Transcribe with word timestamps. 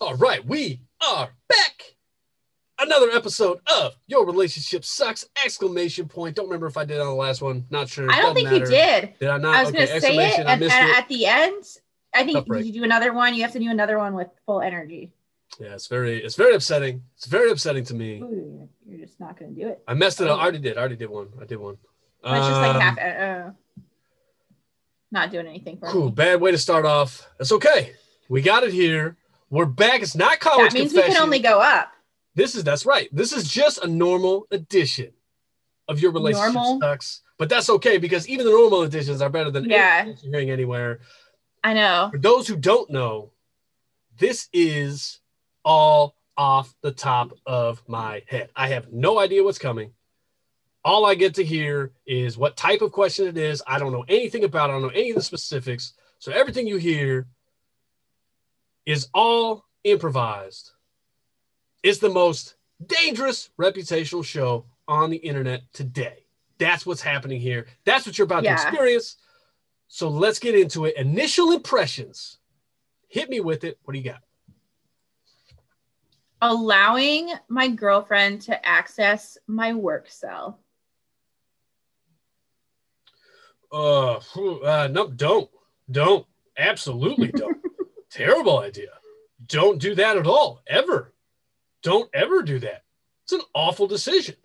All 0.00 0.14
right, 0.16 0.44
we 0.44 0.80
are 1.06 1.30
back. 1.48 1.82
Another 2.80 3.10
episode 3.12 3.60
of 3.72 3.94
Your 4.06 4.26
Relationship 4.26 4.84
Sucks! 4.84 5.24
Exclamation 5.44 6.08
point. 6.08 6.34
Don't 6.36 6.46
remember 6.46 6.66
if 6.66 6.76
I 6.76 6.84
did 6.84 7.00
on 7.00 7.06
the 7.06 7.14
last 7.14 7.40
one. 7.40 7.64
Not 7.70 7.88
sure. 7.88 8.10
I 8.10 8.16
don't 8.20 8.34
Doesn't 8.34 8.34
think 8.34 8.46
matter. 8.46 8.58
you 8.64 9.00
did. 9.10 9.18
Did 9.20 9.28
I 9.28 9.38
not? 9.38 9.54
I 9.54 9.60
was 9.60 9.68
okay, 9.70 9.86
going 9.86 9.88
to 9.88 10.00
say 10.00 10.16
it. 10.16 10.38
And, 10.46 10.60
missed 10.60 10.74
and 10.74 10.90
it. 10.90 10.98
at 10.98 11.08
the 11.08 11.26
end, 11.26 11.64
I 12.12 12.24
think 12.24 12.38
Tough 12.38 12.46
break. 12.46 12.64
did 12.64 12.74
you 12.74 12.80
do 12.80 12.84
another 12.84 13.12
one? 13.12 13.34
You 13.34 13.42
have 13.42 13.52
to 13.52 13.58
do 13.60 13.70
another 13.70 13.98
one 13.98 14.14
with 14.14 14.28
full 14.44 14.60
energy. 14.60 15.12
Yeah, 15.60 15.74
it's 15.74 15.86
very, 15.86 16.22
it's 16.22 16.34
very 16.34 16.54
upsetting. 16.56 17.04
It's 17.16 17.26
very 17.26 17.50
upsetting 17.52 17.84
to 17.84 17.94
me. 17.94 18.20
Ooh, 18.20 18.68
you're 18.88 18.98
just 19.06 19.20
not 19.20 19.38
going 19.38 19.54
to 19.54 19.60
do 19.60 19.68
it. 19.68 19.82
I 19.86 19.94
messed 19.94 20.20
it 20.20 20.26
up. 20.26 20.38
I 20.40 20.42
already 20.42 20.58
did. 20.58 20.76
I 20.76 20.80
already 20.80 20.96
did 20.96 21.08
one. 21.10 21.28
I 21.40 21.44
did 21.44 21.58
one. 21.58 21.78
But 22.22 22.38
it's 22.38 22.48
just 22.48 22.60
like 22.60 22.74
Um, 22.74 22.80
half. 22.80 22.98
Uh, 22.98 23.50
not 25.12 25.30
doing 25.30 25.46
anything 25.46 25.76
for 25.78 25.88
Cool. 25.88 26.06
me. 26.06 26.10
Bad 26.10 26.40
way 26.40 26.50
to 26.50 26.58
start 26.58 26.84
off. 26.84 27.28
That's 27.38 27.52
okay. 27.52 27.92
We 28.28 28.42
got 28.42 28.64
it 28.64 28.72
here. 28.72 29.16
We're 29.54 29.66
back. 29.66 30.02
It's 30.02 30.16
not 30.16 30.40
college 30.40 30.72
That 30.72 30.78
means 30.80 30.90
confession. 30.92 31.10
we 31.10 31.14
can 31.14 31.22
only 31.22 31.38
go 31.38 31.60
up. 31.60 31.92
This 32.34 32.56
is 32.56 32.64
that's 32.64 32.84
right. 32.84 33.08
This 33.14 33.32
is 33.32 33.48
just 33.48 33.84
a 33.84 33.86
normal 33.86 34.48
edition 34.50 35.12
of 35.86 36.00
your 36.00 36.10
relationship 36.10 36.54
Normal? 36.54 36.80
sucks. 36.80 37.22
But 37.38 37.48
that's 37.48 37.70
okay 37.70 37.98
because 37.98 38.28
even 38.28 38.46
the 38.46 38.50
normal 38.50 38.82
editions 38.82 39.22
are 39.22 39.30
better 39.30 39.52
than 39.52 39.70
Yeah. 39.70 39.98
anything 40.00 40.24
you're 40.24 40.32
hearing 40.40 40.50
anywhere. 40.50 40.98
I 41.62 41.72
know. 41.72 42.08
For 42.10 42.18
those 42.18 42.48
who 42.48 42.56
don't 42.56 42.90
know, 42.90 43.30
this 44.18 44.48
is 44.52 45.20
all 45.64 46.16
off 46.36 46.74
the 46.82 46.90
top 46.90 47.30
of 47.46 47.80
my 47.88 48.24
head. 48.26 48.50
I 48.56 48.66
have 48.70 48.92
no 48.92 49.20
idea 49.20 49.44
what's 49.44 49.58
coming. 49.58 49.92
All 50.84 51.06
I 51.06 51.14
get 51.14 51.36
to 51.36 51.44
hear 51.44 51.92
is 52.08 52.36
what 52.36 52.56
type 52.56 52.82
of 52.82 52.90
question 52.90 53.28
it 53.28 53.38
is. 53.38 53.62
I 53.68 53.78
don't 53.78 53.92
know 53.92 54.04
anything 54.08 54.42
about 54.42 54.68
it. 54.68 54.72
I 54.72 54.74
don't 54.74 54.82
know 54.82 54.88
any 54.88 55.10
of 55.10 55.16
the 55.16 55.22
specifics. 55.22 55.92
So 56.18 56.32
everything 56.32 56.66
you 56.66 56.76
hear 56.76 57.28
is 58.86 59.08
all 59.14 59.64
improvised. 59.84 60.72
It's 61.82 61.98
the 61.98 62.10
most 62.10 62.56
dangerous 62.86 63.50
reputational 63.60 64.24
show 64.24 64.66
on 64.88 65.10
the 65.10 65.16
internet 65.16 65.62
today. 65.72 66.26
That's 66.58 66.86
what's 66.86 67.02
happening 67.02 67.40
here. 67.40 67.66
That's 67.84 68.06
what 68.06 68.16
you're 68.18 68.24
about 68.24 68.44
Yeah. 68.44 68.56
to 68.56 68.62
experience. 68.68 69.16
So 69.88 70.08
let's 70.08 70.38
get 70.38 70.54
into 70.54 70.86
it. 70.86 70.96
Initial 70.96 71.52
impressions. 71.52 72.38
Hit 73.08 73.28
me 73.30 73.40
with 73.40 73.64
it. 73.64 73.78
What 73.84 73.92
do 73.92 73.98
you 73.98 74.04
got? 74.04 74.22
Allowing 76.40 77.30
my 77.48 77.68
girlfriend 77.68 78.42
to 78.42 78.66
access 78.66 79.38
my 79.46 79.72
work 79.72 80.08
cell. 80.10 80.58
Uh, 83.72 84.16
uh 84.16 84.88
no, 84.90 85.08
don't. 85.08 85.50
Don't. 85.90 86.26
Absolutely 86.56 87.28
don't. 87.36 87.63
Terrible 88.14 88.60
idea. 88.60 88.90
Don't 89.48 89.80
do 89.80 89.96
that 89.96 90.16
at 90.16 90.26
all. 90.26 90.62
Ever. 90.68 91.12
Don't 91.82 92.08
ever 92.14 92.42
do 92.42 92.60
that. 92.60 92.84
It's 93.24 93.32
an 93.32 93.40
awful 93.54 93.88
decision. 93.88 94.36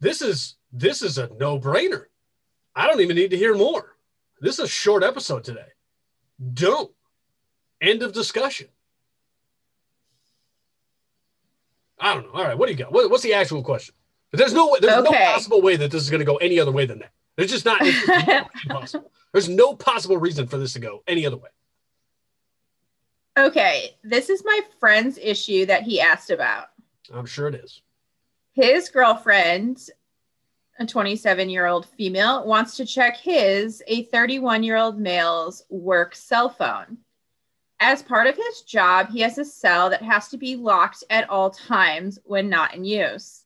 This 0.00 0.20
is 0.20 0.56
this 0.72 1.00
is 1.00 1.16
a 1.16 1.30
no-brainer. 1.38 2.06
I 2.74 2.88
don't 2.88 3.00
even 3.00 3.14
need 3.14 3.30
to 3.30 3.36
hear 3.36 3.54
more. 3.54 3.96
This 4.40 4.54
is 4.54 4.64
a 4.64 4.68
short 4.68 5.04
episode 5.04 5.44
today. 5.44 5.68
Don't. 6.54 6.90
End 7.80 8.02
of 8.02 8.12
discussion. 8.12 8.66
I 12.00 12.14
don't 12.14 12.24
know. 12.24 12.32
All 12.32 12.44
right, 12.44 12.58
what 12.58 12.66
do 12.66 12.72
you 12.72 12.78
got? 12.78 12.90
What, 12.90 13.10
what's 13.10 13.22
the 13.22 13.34
actual 13.34 13.62
question? 13.62 13.94
There's 14.32 14.54
no 14.54 14.76
there's 14.80 15.04
no 15.04 15.12
possible 15.12 15.62
way 15.62 15.76
that 15.76 15.92
this 15.92 16.02
is 16.02 16.10
going 16.10 16.18
to 16.18 16.24
go 16.24 16.36
any 16.36 16.58
other 16.58 16.72
way 16.72 16.86
than 16.86 16.98
that. 16.98 17.12
There's 17.36 17.52
just 17.52 17.64
not. 17.64 17.78
It's 17.80 18.04
just 18.04 18.26
not 18.26 18.50
possible. 18.68 19.12
There's 19.30 19.48
no 19.48 19.76
possible 19.76 20.16
reason 20.16 20.48
for 20.48 20.58
this 20.58 20.72
to 20.72 20.80
go 20.80 21.04
any 21.06 21.24
other 21.24 21.36
way. 21.36 21.50
Okay, 23.36 23.96
this 24.04 24.28
is 24.28 24.44
my 24.44 24.60
friend's 24.78 25.18
issue 25.18 25.64
that 25.66 25.82
he 25.82 26.00
asked 26.00 26.30
about. 26.30 26.66
I'm 27.12 27.26
sure 27.26 27.48
it 27.48 27.54
is. 27.54 27.80
His 28.52 28.90
girlfriend, 28.90 29.88
a 30.78 30.84
27 30.84 31.48
year 31.48 31.66
old 31.66 31.86
female, 31.86 32.46
wants 32.46 32.76
to 32.76 32.84
check 32.84 33.16
his, 33.16 33.82
a 33.86 34.04
31 34.04 34.62
year 34.62 34.76
old 34.76 34.98
male's 34.98 35.64
work 35.70 36.14
cell 36.14 36.50
phone. 36.50 36.98
As 37.80 38.02
part 38.02 38.26
of 38.26 38.36
his 38.36 38.62
job, 38.62 39.08
he 39.08 39.20
has 39.20 39.38
a 39.38 39.44
cell 39.44 39.90
that 39.90 40.02
has 40.02 40.28
to 40.28 40.36
be 40.36 40.54
locked 40.54 41.02
at 41.10 41.28
all 41.28 41.50
times 41.50 42.18
when 42.24 42.48
not 42.48 42.74
in 42.74 42.84
use. 42.84 43.44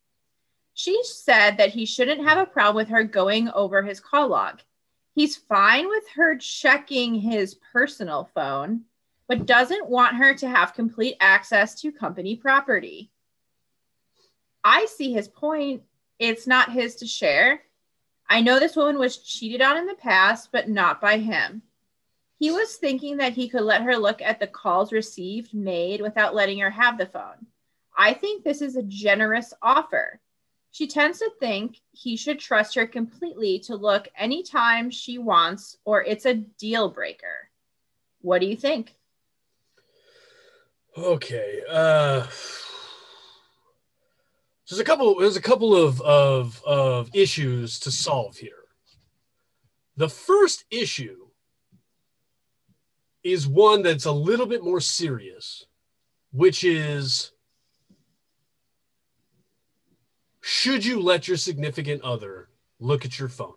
She 0.75 1.01
said 1.05 1.57
that 1.57 1.71
he 1.71 1.87
shouldn't 1.87 2.23
have 2.23 2.37
a 2.37 2.45
problem 2.45 2.77
with 2.77 2.89
her 2.89 3.03
going 3.03 3.49
over 3.51 3.83
his 3.83 4.01
call 4.01 4.29
log. 4.29 4.61
He's 5.15 5.37
fine 5.37 5.89
with 5.89 6.05
her 6.17 6.37
checking 6.37 7.15
his 7.15 7.55
personal 7.73 8.29
phone, 8.35 8.83
but 9.29 9.47
doesn't 9.47 9.89
want 9.89 10.17
her 10.17 10.35
to 10.35 10.49
have 10.49 10.75
complete 10.75 11.17
access 11.21 11.81
to 11.81 11.93
company 11.93 12.37
property. 12.37 13.11
I 14.63 14.87
see 14.87 15.13
his 15.13 15.29
point. 15.29 15.83
It's 16.19 16.47
not 16.47 16.73
his 16.73 16.97
to 16.97 17.07
share. 17.07 17.63
I 18.29 18.41
know 18.41 18.59
this 18.59 18.77
woman 18.77 18.99
was 18.99 19.19
cheated 19.19 19.63
on 19.63 19.77
in 19.77 19.87
the 19.87 19.95
past, 19.95 20.51
but 20.53 20.69
not 20.69 21.01
by 21.01 21.19
him. 21.19 21.63
He 22.39 22.51
was 22.51 22.77
thinking 22.77 23.17
that 23.19 23.33
he 23.33 23.49
could 23.49 23.63
let 23.63 23.83
her 23.83 23.97
look 23.97 24.21
at 24.21 24.41
the 24.41 24.47
calls 24.47 24.93
received 24.93 25.55
made 25.55 26.01
without 26.01 26.35
letting 26.35 26.59
her 26.59 26.71
have 26.71 26.99
the 26.99 27.07
phone. 27.07 27.47
I 27.97 28.13
think 28.13 28.45
this 28.45 28.61
is 28.61 28.77
a 28.77 28.83
generous 28.83 29.55
offer. 29.63 30.21
She 30.71 30.87
tends 30.87 31.21
to 31.21 31.31
think 31.41 31.81
he 31.93 32.17
should 32.17 32.39
trust 32.39 32.75
her 32.75 32.87
completely 32.87 33.59
to 33.61 33.77
look 33.77 34.09
anytime 34.19 34.91
she 34.91 35.17
wants, 35.17 35.79
or 35.87 36.05
it's 36.05 36.27
a 36.27 36.35
deal 36.35 36.91
breaker. 36.91 37.49
What 38.21 38.41
do 38.41 38.47
you 38.47 38.57
think? 38.57 38.95
Okay. 40.99 41.61
Uh, 41.69 42.27
there's 44.69 44.81
a 44.81 44.85
couple. 44.85 45.19
There's 45.19 45.37
a 45.37 45.43
couple 45.43 45.77
of 45.77 46.01
of 46.01 46.63
of 46.65 47.11
issues 47.15 47.79
to 47.81 47.91
solve 47.91 48.37
here. 48.37 48.65
The 49.97 50.09
first 50.09 50.65
issue 50.71 51.27
is 53.23 53.47
one 53.47 53.83
that's 53.83 54.07
a 54.07 54.13
little 54.13 54.47
bit 54.47 54.65
more 54.65 54.81
serious, 54.81 55.67
which 56.33 56.65
is 56.65 57.33
should 60.41 60.85
you 60.85 61.01
let 61.01 61.29
your 61.29 61.37
significant 61.37 62.03
other 62.03 62.49
look 62.81 63.05
at 63.05 63.19
your 63.19 63.29
phone? 63.29 63.55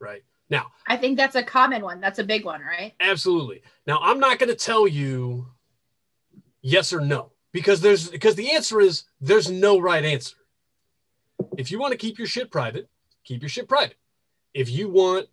Right 0.00 0.24
now, 0.50 0.72
I 0.88 0.96
think 0.96 1.16
that's 1.16 1.36
a 1.36 1.42
common 1.42 1.82
one. 1.82 2.00
That's 2.00 2.18
a 2.18 2.24
big 2.24 2.44
one, 2.44 2.60
right? 2.60 2.94
Absolutely. 3.00 3.62
Now, 3.86 4.00
I'm 4.02 4.18
not 4.18 4.38
going 4.38 4.50
to 4.50 4.56
tell 4.56 4.88
you 4.88 5.46
yes 6.64 6.92
or 6.92 7.00
no 7.00 7.30
because 7.52 7.80
there's 7.80 8.08
because 8.08 8.34
the 8.34 8.50
answer 8.52 8.80
is 8.80 9.04
there's 9.20 9.48
no 9.48 9.78
right 9.78 10.04
answer. 10.04 10.34
If 11.56 11.70
you 11.70 11.78
want 11.78 11.92
to 11.92 11.98
keep 11.98 12.18
your 12.18 12.26
shit 12.26 12.50
private, 12.50 12.88
keep 13.22 13.42
your 13.42 13.48
shit 13.48 13.68
private. 13.68 13.96
If 14.52 14.70
you 14.70 14.88
want 14.88 15.28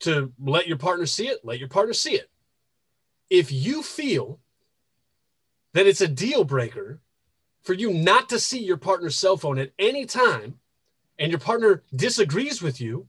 to 0.00 0.32
let 0.42 0.66
your 0.66 0.78
partner 0.78 1.04
see 1.04 1.28
it, 1.28 1.40
let 1.44 1.58
your 1.58 1.68
partner 1.68 1.92
see 1.92 2.14
it. 2.14 2.30
If 3.28 3.52
you 3.52 3.82
feel 3.82 4.38
that 5.74 5.86
it's 5.86 6.00
a 6.00 6.08
deal 6.08 6.44
breaker 6.44 7.00
for 7.62 7.74
you 7.74 7.92
not 7.92 8.28
to 8.30 8.38
see 8.38 8.62
your 8.62 8.76
partner's 8.76 9.16
cell 9.16 9.36
phone 9.36 9.58
at 9.58 9.72
any 9.78 10.06
time 10.06 10.54
and 11.18 11.30
your 11.30 11.40
partner 11.40 11.82
disagrees 11.94 12.62
with 12.62 12.80
you, 12.80 13.08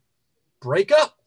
break 0.60 0.92
up. 0.92 1.20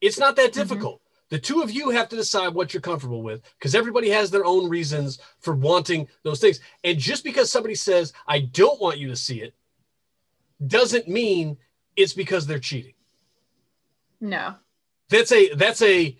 It's 0.00 0.18
not 0.18 0.36
that 0.36 0.52
mm-hmm. 0.52 0.60
difficult. 0.60 1.01
The 1.32 1.38
two 1.38 1.62
of 1.62 1.70
you 1.70 1.88
have 1.88 2.10
to 2.10 2.16
decide 2.16 2.52
what 2.52 2.74
you're 2.74 2.82
comfortable 2.82 3.22
with 3.22 3.40
because 3.58 3.74
everybody 3.74 4.10
has 4.10 4.30
their 4.30 4.44
own 4.44 4.68
reasons 4.68 5.18
for 5.40 5.54
wanting 5.54 6.06
those 6.24 6.40
things. 6.40 6.60
And 6.84 6.98
just 6.98 7.24
because 7.24 7.50
somebody 7.50 7.74
says, 7.74 8.12
I 8.28 8.40
don't 8.40 8.78
want 8.78 8.98
you 8.98 9.08
to 9.08 9.16
see 9.16 9.40
it, 9.40 9.54
doesn't 10.66 11.08
mean 11.08 11.56
it's 11.96 12.12
because 12.12 12.46
they're 12.46 12.58
cheating. 12.58 12.92
No. 14.20 14.56
That's 15.08 15.32
a 15.32 15.54
that's 15.54 15.80
a 15.80 16.18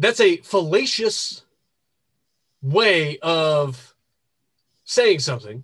that's 0.00 0.18
a 0.18 0.38
fallacious 0.38 1.44
way 2.60 3.20
of 3.20 3.94
saying 4.82 5.20
something, 5.20 5.62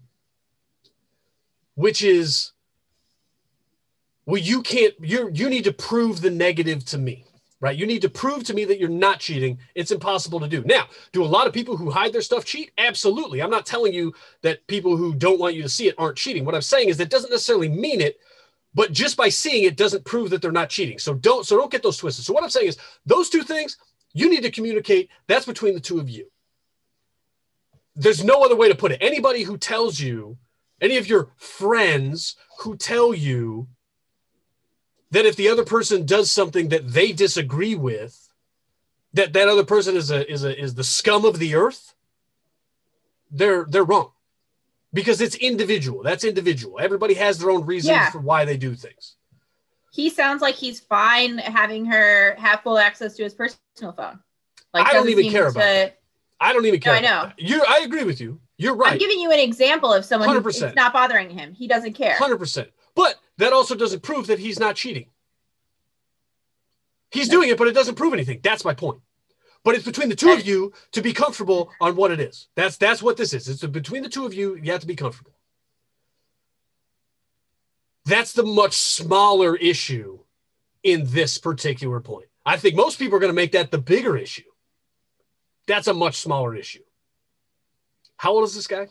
which 1.74 2.04
is 2.04 2.52
well, 4.26 4.40
you 4.40 4.62
can't 4.62 4.94
you 5.00 5.28
you 5.34 5.50
need 5.50 5.64
to 5.64 5.72
prove 5.72 6.20
the 6.20 6.30
negative 6.30 6.84
to 6.84 6.98
me. 6.98 7.24
Right? 7.64 7.78
You 7.78 7.86
need 7.86 8.02
to 8.02 8.10
prove 8.10 8.44
to 8.44 8.52
me 8.52 8.66
that 8.66 8.78
you're 8.78 8.90
not 8.90 9.20
cheating. 9.20 9.58
It's 9.74 9.90
impossible 9.90 10.38
to 10.38 10.46
do. 10.46 10.62
Now, 10.66 10.84
do 11.12 11.24
a 11.24 11.24
lot 11.24 11.46
of 11.46 11.54
people 11.54 11.78
who 11.78 11.90
hide 11.90 12.12
their 12.12 12.20
stuff 12.20 12.44
cheat? 12.44 12.72
Absolutely. 12.76 13.40
I'm 13.40 13.48
not 13.48 13.64
telling 13.64 13.94
you 13.94 14.12
that 14.42 14.66
people 14.66 14.98
who 14.98 15.14
don't 15.14 15.40
want 15.40 15.54
you 15.54 15.62
to 15.62 15.68
see 15.70 15.88
it 15.88 15.94
aren't 15.96 16.18
cheating. 16.18 16.44
What 16.44 16.54
I'm 16.54 16.60
saying 16.60 16.90
is 16.90 16.98
that 16.98 17.08
doesn't 17.08 17.30
necessarily 17.30 17.70
mean 17.70 18.02
it, 18.02 18.20
but 18.74 18.92
just 18.92 19.16
by 19.16 19.30
seeing 19.30 19.64
it 19.64 19.78
doesn't 19.78 20.04
prove 20.04 20.28
that 20.28 20.42
they're 20.42 20.52
not 20.52 20.68
cheating. 20.68 20.98
So 20.98 21.14
don't 21.14 21.46
so 21.46 21.56
don't 21.56 21.70
get 21.70 21.82
those 21.82 21.96
twisted. 21.96 22.26
So 22.26 22.34
what 22.34 22.44
I'm 22.44 22.50
saying 22.50 22.68
is 22.68 22.76
those 23.06 23.30
two 23.30 23.42
things 23.42 23.78
you 24.12 24.28
need 24.28 24.42
to 24.42 24.50
communicate. 24.50 25.08
That's 25.26 25.46
between 25.46 25.72
the 25.72 25.80
two 25.80 25.98
of 25.98 26.10
you. 26.10 26.26
There's 27.96 28.22
no 28.22 28.44
other 28.44 28.56
way 28.56 28.68
to 28.68 28.74
put 28.74 28.92
it. 28.92 28.98
Anybody 29.00 29.42
who 29.42 29.56
tells 29.56 29.98
you, 29.98 30.36
any 30.82 30.98
of 30.98 31.08
your 31.08 31.30
friends 31.38 32.36
who 32.58 32.76
tell 32.76 33.14
you 33.14 33.68
that 35.14 35.24
if 35.26 35.36
the 35.36 35.48
other 35.48 35.64
person 35.64 36.04
does 36.04 36.30
something 36.30 36.68
that 36.68 36.88
they 36.92 37.12
disagree 37.12 37.74
with, 37.74 38.28
that 39.14 39.32
that 39.32 39.48
other 39.48 39.64
person 39.64 39.96
is 39.96 40.10
a 40.10 40.30
is 40.30 40.44
a 40.44 40.60
is 40.60 40.74
the 40.74 40.84
scum 40.84 41.24
of 41.24 41.38
the 41.38 41.54
earth. 41.54 41.94
they're 43.30 43.64
they're 43.68 43.84
wrong 43.84 44.10
because 44.92 45.20
it's 45.20 45.34
individual. 45.36 46.02
That's 46.02 46.24
individual. 46.24 46.78
Everybody 46.80 47.14
has 47.14 47.38
their 47.38 47.50
own 47.50 47.64
reasons 47.66 47.90
Yeah. 47.96 48.10
for 48.10 48.18
why 48.20 48.44
they 48.44 48.56
do 48.56 48.74
things. 48.74 49.16
He 49.92 50.10
sounds 50.10 50.42
like 50.42 50.56
he's 50.56 50.80
fine 50.80 51.38
having 51.38 51.84
her 51.86 52.34
have 52.36 52.60
full 52.62 52.78
access 52.78 53.14
to 53.16 53.22
his 53.24 53.34
personal 53.34 53.92
phone. 53.92 54.18
Like 54.72 54.88
I 54.88 54.92
don't 54.92 55.08
even 55.08 55.30
care 55.30 55.48
about 55.48 55.60
to- 55.60 55.92
I 56.40 56.52
don't 56.52 56.66
even 56.66 56.80
No, 56.80 56.84
care. 56.84 56.94
I 56.94 57.00
know. 57.00 57.32
You, 57.38 57.62
I 57.66 57.78
agree 57.84 58.02
with 58.04 58.20
you. 58.20 58.40
You're 58.56 58.74
right. 58.74 58.92
I'm 58.92 58.98
giving 58.98 59.18
you 59.20 59.30
an 59.32 59.38
example 59.38 59.92
of 59.92 60.04
someone 60.04 60.28
100%. 60.28 60.62
it's 60.66 60.76
not 60.76 60.92
bothering 60.92 61.30
him. 61.30 61.54
He 61.54 61.66
doesn't 61.68 61.94
care. 61.94 62.16
Hundred 62.16 62.38
percent. 62.38 62.68
But 62.68 62.73
that 63.38 63.52
also 63.52 63.74
doesn't 63.74 64.02
prove 64.02 64.28
that 64.28 64.38
he's 64.38 64.58
not 64.58 64.76
cheating. 64.76 65.06
He's 67.10 67.28
doing 67.28 67.48
it, 67.48 67.58
but 67.58 67.68
it 67.68 67.74
doesn't 67.74 67.94
prove 67.94 68.12
anything. 68.12 68.40
That's 68.42 68.64
my 68.64 68.74
point. 68.74 69.00
But 69.62 69.74
it's 69.74 69.84
between 69.84 70.08
the 70.08 70.16
two 70.16 70.32
of 70.32 70.46
you 70.46 70.72
to 70.92 71.00
be 71.00 71.12
comfortable 71.12 71.70
on 71.80 71.96
what 71.96 72.10
it 72.10 72.20
is. 72.20 72.48
That's 72.54 72.76
that's 72.76 73.02
what 73.02 73.16
this 73.16 73.32
is. 73.32 73.48
It's 73.48 73.64
between 73.64 74.02
the 74.02 74.08
two 74.08 74.26
of 74.26 74.34
you. 74.34 74.56
You 74.56 74.72
have 74.72 74.82
to 74.82 74.86
be 74.86 74.96
comfortable. 74.96 75.32
That's 78.04 78.32
the 78.32 78.42
much 78.42 78.74
smaller 78.74 79.56
issue 79.56 80.18
in 80.82 81.04
this 81.06 81.38
particular 81.38 82.00
point. 82.00 82.26
I 82.44 82.58
think 82.58 82.76
most 82.76 82.98
people 82.98 83.16
are 83.16 83.20
going 83.20 83.32
to 83.32 83.34
make 83.34 83.52
that 83.52 83.70
the 83.70 83.78
bigger 83.78 84.16
issue. 84.16 84.42
That's 85.66 85.86
a 85.86 85.94
much 85.94 86.16
smaller 86.16 86.54
issue. 86.54 86.82
How 88.16 88.32
old 88.32 88.44
is 88.44 88.54
this 88.54 88.66
guy? 88.66 88.88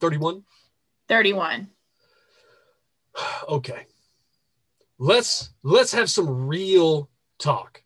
31? 0.00 0.44
31. 1.08 1.68
okay. 3.48 3.86
Let's 4.98 5.50
let's 5.62 5.92
have 5.92 6.10
some 6.10 6.46
real 6.46 7.10
talk 7.38 7.82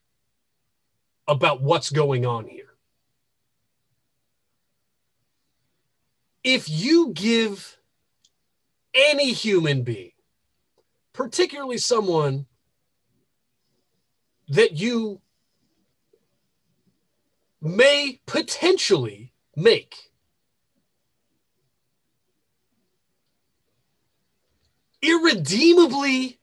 about 1.26 1.60
what's 1.60 1.90
going 1.90 2.24
on 2.24 2.46
here. 2.46 2.74
If 6.44 6.68
you 6.68 7.12
give 7.12 7.76
any 8.94 9.32
human 9.32 9.82
being 9.82 10.12
particularly 11.12 11.78
someone 11.78 12.46
that 14.48 14.72
you 14.76 15.20
may 17.60 18.20
potentially 18.26 19.32
make 19.54 20.09
irredeemably 25.02 26.38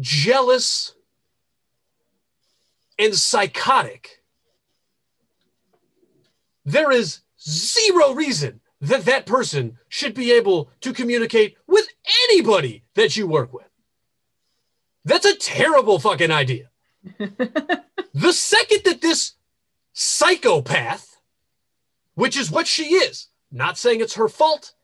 jealous 0.00 0.94
and 2.98 3.14
psychotic, 3.14 4.22
there 6.64 6.90
is 6.90 7.20
zero 7.40 8.12
reason 8.12 8.60
that 8.80 9.04
that 9.04 9.26
person 9.26 9.78
should 9.88 10.14
be 10.14 10.32
able 10.32 10.70
to 10.80 10.92
communicate 10.92 11.56
with 11.66 11.86
anybody 12.28 12.84
that 12.94 13.16
you 13.16 13.26
work 13.26 13.52
with. 13.52 13.66
That's 15.04 15.26
a 15.26 15.36
terrible 15.36 15.98
fucking 15.98 16.30
idea. 16.30 16.70
the 17.18 18.32
second 18.32 18.80
that 18.84 19.00
this 19.00 19.32
psychopath, 19.92 21.16
which 22.14 22.36
is 22.36 22.50
what 22.50 22.66
she 22.66 22.94
is, 22.94 23.28
not 23.50 23.78
saying 23.78 24.00
it's 24.00 24.14
her 24.14 24.28
fault, 24.28 24.74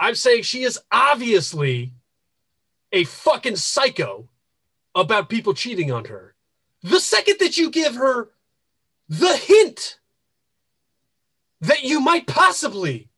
I'm 0.00 0.14
saying 0.14 0.42
she 0.42 0.62
is 0.62 0.78
obviously 0.92 1.92
a 2.92 3.04
fucking 3.04 3.56
psycho 3.56 4.28
about 4.94 5.28
people 5.28 5.54
cheating 5.54 5.92
on 5.92 6.06
her. 6.06 6.34
The 6.82 7.00
second 7.00 7.36
that 7.40 7.56
you 7.58 7.70
give 7.70 7.96
her 7.96 8.30
the 9.08 9.36
hint 9.36 9.98
that 11.60 11.82
you 11.82 12.00
might 12.00 12.26
possibly 12.26 13.08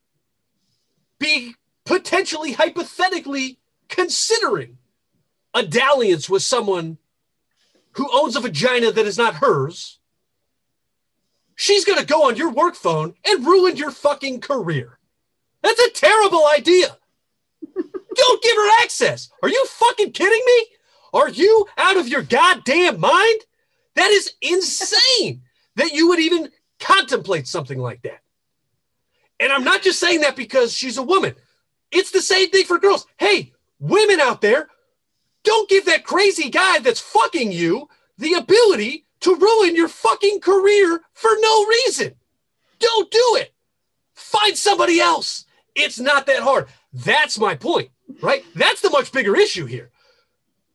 be 1.19 1.55
potentially 1.85 2.53
hypothetically 2.53 3.59
considering 3.89 4.79
a 5.53 5.65
dalliance 5.65 6.31
with 6.31 6.43
someone 6.43 6.97
who 7.93 8.09
owns 8.13 8.37
a 8.37 8.41
vagina 8.41 8.93
that 8.93 9.07
is 9.07 9.19
not 9.19 9.35
hers, 9.35 9.99
she's 11.57 11.85
going 11.85 11.99
to 11.99 12.07
go 12.07 12.29
on 12.29 12.37
your 12.37 12.51
work 12.51 12.77
phone 12.77 13.15
and 13.27 13.45
ruin 13.45 13.77
your 13.77 13.91
fucking 13.91 14.41
career. 14.41 15.00
That's 15.63 15.81
a 15.81 15.91
terrible 15.91 16.47
idea. 16.57 16.97
Don't 17.75 18.43
give 18.43 18.57
her 18.57 18.83
access. 18.83 19.31
Are 19.43 19.49
you 19.49 19.65
fucking 19.67 20.13
kidding 20.13 20.43
me? 20.45 20.67
Are 21.13 21.29
you 21.29 21.67
out 21.77 21.97
of 21.97 22.09
your 22.09 22.23
goddamn 22.23 23.01
mind? 23.01 23.41
That 23.97 24.11
is 24.11 24.33
insane 24.41 25.43
that 25.77 25.93
you 25.93 26.09
would 26.09 26.21
even 26.21 26.51
contemplate 26.79 27.47
something 27.47 27.79
like 27.79 28.03
that. 28.03 28.21
And 29.39 29.53
I'm 29.53 29.65
not 29.65 29.83
just 29.83 29.99
saying 29.99 30.21
that 30.21 30.37
because 30.37 30.73
she's 30.73 30.99
a 30.99 31.03
woman. 31.03 31.35
It's 31.91 32.11
the 32.11 32.23
same 32.23 32.51
thing 32.51 32.65
for 32.65 32.79
girls. 32.79 33.07
Hey, 33.17 33.53
women 33.79 34.21
out 34.21 34.41
there, 34.41 34.69
don't 35.43 35.69
give 35.69 35.87
that 35.87 36.05
crazy 36.05 36.51
guy 36.51 36.79
that's 36.79 37.01
fucking 37.01 37.51
you 37.51 37.89
the 38.19 38.35
ability 38.35 39.07
to 39.21 39.35
ruin 39.35 39.75
your 39.75 39.89
fucking 39.89 40.41
career 40.41 41.01
for 41.15 41.31
no 41.41 41.67
reason. 41.67 42.15
Don't 42.79 43.11
do 43.11 43.37
it. 43.41 43.53
Find 44.15 44.57
somebody 44.57 45.01
else. 45.01 45.47
It's 45.75 45.99
not 45.99 46.27
that 46.27 46.43
hard. 46.43 46.69
That's 46.93 47.39
my 47.39 47.55
point, 47.55 47.91
right? 48.23 48.45
That's 48.55 48.81
the 48.81 48.91
much 48.91 49.13
bigger 49.13 49.37
issue 49.37 49.67
here. 49.67 49.91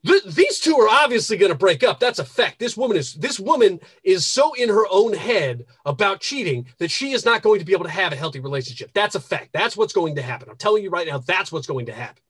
Th- 0.05 0.23
these 0.23 0.59
two 0.59 0.77
are 0.77 0.87
obviously 0.87 1.35
going 1.37 1.51
to 1.51 1.57
break 1.57 1.83
up. 1.83 1.99
That's 1.99 2.19
a 2.19 2.25
fact. 2.25 2.59
This 2.59 2.77
woman 2.77 2.95
is 2.95 3.15
this 3.15 3.39
woman 3.39 3.79
is 4.03 4.25
so 4.25 4.53
in 4.53 4.69
her 4.69 4.85
own 4.89 5.13
head 5.13 5.65
about 5.85 6.19
cheating 6.21 6.67
that 6.77 6.91
she 6.91 7.11
is 7.11 7.25
not 7.25 7.41
going 7.41 7.59
to 7.59 7.65
be 7.65 7.73
able 7.73 7.85
to 7.85 7.89
have 7.91 8.13
a 8.13 8.15
healthy 8.15 8.39
relationship. 8.39 8.91
That's 8.93 9.15
a 9.15 9.19
fact. 9.19 9.49
That's 9.51 9.75
what's 9.75 9.93
going 9.93 10.15
to 10.15 10.21
happen. 10.21 10.49
I'm 10.49 10.57
telling 10.57 10.83
you 10.83 10.89
right 10.89 11.07
now, 11.07 11.17
that's 11.17 11.51
what's 11.51 11.67
going 11.67 11.87
to 11.87 11.93
happen. 11.93 12.21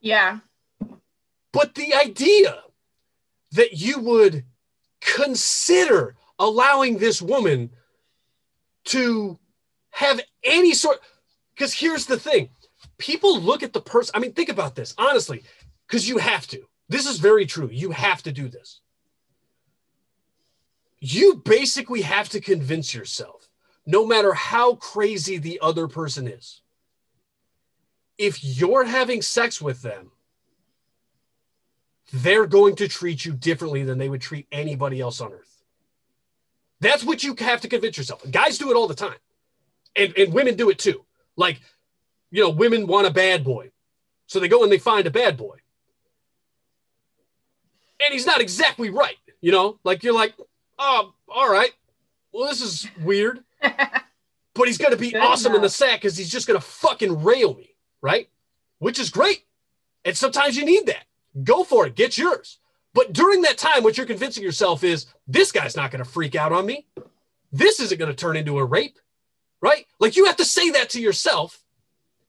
Yeah. 0.00 0.38
But 1.52 1.74
the 1.74 1.94
idea 1.94 2.62
that 3.52 3.74
you 3.74 4.00
would 4.00 4.44
consider 5.00 6.16
allowing 6.38 6.98
this 6.98 7.20
woman 7.20 7.70
to 8.84 9.38
have 9.90 10.20
any 10.44 10.74
sort 10.74 10.98
because 11.56 11.72
here's 11.72 12.06
the 12.06 12.18
thing 12.18 12.48
people 12.98 13.40
look 13.40 13.62
at 13.62 13.72
the 13.72 13.80
person 13.80 14.12
i 14.14 14.18
mean 14.18 14.32
think 14.32 14.48
about 14.48 14.74
this 14.74 14.94
honestly 14.98 15.42
because 15.86 16.08
you 16.08 16.18
have 16.18 16.46
to 16.46 16.62
this 16.88 17.06
is 17.06 17.18
very 17.18 17.46
true 17.46 17.68
you 17.72 17.90
have 17.90 18.22
to 18.22 18.32
do 18.32 18.48
this 18.48 18.80
you 21.00 21.42
basically 21.44 22.02
have 22.02 22.28
to 22.28 22.40
convince 22.40 22.94
yourself 22.94 23.48
no 23.86 24.06
matter 24.06 24.34
how 24.34 24.74
crazy 24.74 25.38
the 25.38 25.58
other 25.62 25.88
person 25.88 26.26
is 26.26 26.62
if 28.18 28.42
you're 28.42 28.84
having 28.84 29.22
sex 29.22 29.60
with 29.60 29.82
them 29.82 30.10
they're 32.12 32.46
going 32.46 32.76
to 32.76 32.88
treat 32.88 33.24
you 33.24 33.32
differently 33.32 33.82
than 33.82 33.98
they 33.98 34.08
would 34.08 34.20
treat 34.20 34.46
anybody 34.52 35.00
else 35.00 35.20
on 35.20 35.32
earth. 35.32 35.62
That's 36.80 37.04
what 37.04 37.24
you 37.24 37.34
have 37.38 37.62
to 37.62 37.68
convince 37.68 37.96
yourself. 37.96 38.22
Guys 38.30 38.58
do 38.58 38.70
it 38.70 38.76
all 38.76 38.86
the 38.86 38.94
time. 38.94 39.16
And, 39.96 40.12
and 40.16 40.32
women 40.32 40.56
do 40.56 40.70
it 40.70 40.78
too. 40.78 41.04
Like, 41.36 41.60
you 42.30 42.42
know, 42.42 42.50
women 42.50 42.86
want 42.86 43.06
a 43.06 43.10
bad 43.10 43.44
boy. 43.44 43.70
So 44.26 44.40
they 44.40 44.48
go 44.48 44.62
and 44.62 44.72
they 44.72 44.78
find 44.78 45.06
a 45.06 45.10
bad 45.10 45.36
boy. 45.36 45.56
And 48.04 48.12
he's 48.12 48.26
not 48.26 48.40
exactly 48.40 48.90
right. 48.90 49.16
You 49.40 49.52
know, 49.52 49.78
like 49.84 50.02
you're 50.02 50.14
like, 50.14 50.34
oh, 50.78 51.14
all 51.28 51.50
right. 51.50 51.72
Well, 52.32 52.48
this 52.48 52.60
is 52.62 52.88
weird. 53.02 53.42
But 54.56 54.68
he's 54.68 54.78
going 54.78 54.92
to 54.92 54.96
be 54.96 55.10
Good 55.10 55.20
awesome 55.20 55.54
in 55.54 55.60
the 55.60 55.68
sack 55.68 56.00
because 56.00 56.16
he's 56.16 56.30
just 56.30 56.46
going 56.46 56.58
to 56.58 56.66
fucking 56.66 57.22
rail 57.22 57.54
me. 57.54 57.74
Right. 58.00 58.30
Which 58.78 58.98
is 58.98 59.10
great. 59.10 59.44
And 60.04 60.16
sometimes 60.16 60.56
you 60.56 60.64
need 60.64 60.86
that 60.86 61.04
go 61.44 61.64
for 61.64 61.86
it, 61.86 61.94
get 61.94 62.16
yours. 62.16 62.58
But 62.94 63.12
during 63.12 63.42
that 63.42 63.58
time, 63.58 63.82
what 63.82 63.98
you're 63.98 64.06
convincing 64.06 64.42
yourself 64.42 64.82
is 64.82 65.06
this 65.28 65.52
guy's 65.52 65.76
not 65.76 65.90
going 65.90 66.02
to 66.02 66.10
freak 66.10 66.34
out 66.34 66.52
on 66.52 66.64
me. 66.64 66.86
This 67.52 67.80
isn't 67.80 67.98
going 67.98 68.10
to 68.10 68.16
turn 68.16 68.36
into 68.36 68.58
a 68.58 68.64
rape, 68.64 68.98
right? 69.66 69.86
Like 69.98 70.16
you 70.16 70.26
have 70.26 70.36
to 70.36 70.44
say 70.44 70.70
that 70.70 70.90
to 70.90 71.00
yourself 71.00 71.62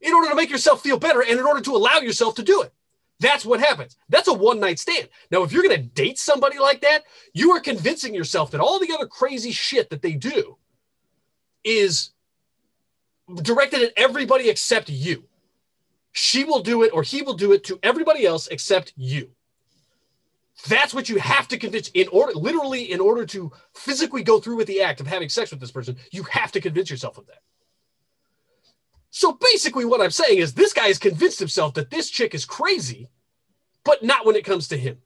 in 0.01 0.13
order 0.13 0.29
to 0.29 0.35
make 0.35 0.49
yourself 0.49 0.81
feel 0.81 0.97
better 0.97 1.21
and 1.21 1.39
in 1.39 1.45
order 1.45 1.61
to 1.61 1.75
allow 1.75 1.99
yourself 1.99 2.35
to 2.35 2.43
do 2.43 2.61
it. 2.61 2.73
That's 3.19 3.45
what 3.45 3.59
happens. 3.59 3.97
That's 4.09 4.27
a 4.27 4.33
one 4.33 4.59
night 4.59 4.77
stand. 4.79 5.09
Now, 5.31 5.43
if 5.43 5.51
you're 5.51 5.63
going 5.63 5.75
to 5.75 5.81
date 5.81 6.19
somebody 6.19 6.59
like 6.59 6.81
that, 6.81 7.03
you 7.33 7.51
are 7.51 7.59
convincing 7.59 8.13
yourself 8.13 8.51
that 8.51 8.61
all 8.61 8.79
the 8.79 8.93
other 8.93 9.07
crazy 9.07 9.51
shit 9.51 9.89
that 9.89 10.01
they 10.01 10.13
do 10.13 10.57
is 11.63 12.11
directed 13.41 13.81
at 13.81 13.93
everybody 13.97 14.49
except 14.49 14.89
you 14.89 15.23
she 16.17 16.43
will 16.43 16.61
do 16.61 16.81
it 16.81 16.91
or 16.93 17.03
he 17.03 17.21
will 17.21 17.35
do 17.35 17.53
it 17.53 17.63
to 17.65 17.79
everybody 17.83 18.25
else 18.25 18.47
except 18.47 18.91
you. 18.95 19.29
That's 20.67 20.93
what 20.93 21.09
you 21.09 21.17
have 21.17 21.47
to 21.49 21.57
convince 21.57 21.89
in 21.89 22.07
order, 22.07 22.33
literally, 22.33 22.91
in 22.91 22.99
order 22.99 23.25
to 23.27 23.51
physically 23.75 24.23
go 24.23 24.39
through 24.39 24.57
with 24.57 24.67
the 24.67 24.81
act 24.81 24.99
of 24.99 25.07
having 25.07 25.29
sex 25.29 25.51
with 25.51 25.59
this 25.59 25.71
person, 25.71 25.97
you 26.11 26.23
have 26.23 26.51
to 26.53 26.61
convince 26.61 26.89
yourself 26.89 27.17
of 27.17 27.27
that. 27.27 27.39
So 29.11 29.33
basically, 29.33 29.85
what 29.85 30.01
I'm 30.01 30.11
saying 30.11 30.39
is 30.39 30.53
this 30.53 30.73
guy 30.73 30.87
has 30.87 30.99
convinced 30.99 31.39
himself 31.39 31.75
that 31.75 31.89
this 31.91 32.09
chick 32.09 32.33
is 32.35 32.45
crazy, 32.45 33.09
but 33.83 34.03
not 34.03 34.25
when 34.25 34.35
it 34.35 34.45
comes 34.45 34.67
to 34.69 34.77
him. 34.77 34.97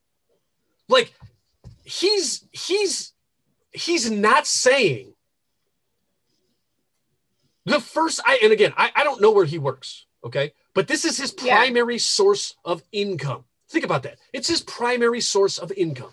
Like 0.90 1.14
he's 1.84 2.48
he's 2.52 3.14
he's 3.72 4.10
not 4.12 4.48
saying 4.48 5.14
The 7.66 7.80
first, 7.80 8.20
I 8.26 8.40
and 8.44 8.52
again, 8.52 8.74
I, 8.76 8.92
I 8.96 9.04
don't 9.04 9.22
know 9.22 9.32
where 9.32 9.46
he 9.46 9.60
works, 9.60 10.08
okay, 10.24 10.54
but 10.74 10.88
this 10.88 11.06
is 11.06 11.18
his 11.18 11.34
Yeah. 11.42 11.56
primary 11.58 12.00
source 12.00 12.56
of 12.66 12.84
income. 12.92 13.46
Think 13.72 13.86
about 13.86 14.04
that. 14.04 14.18
It's 14.34 14.50
his 14.50 14.62
primary 14.62 15.22
source 15.22 15.58
of 15.58 15.72
income. 15.72 16.12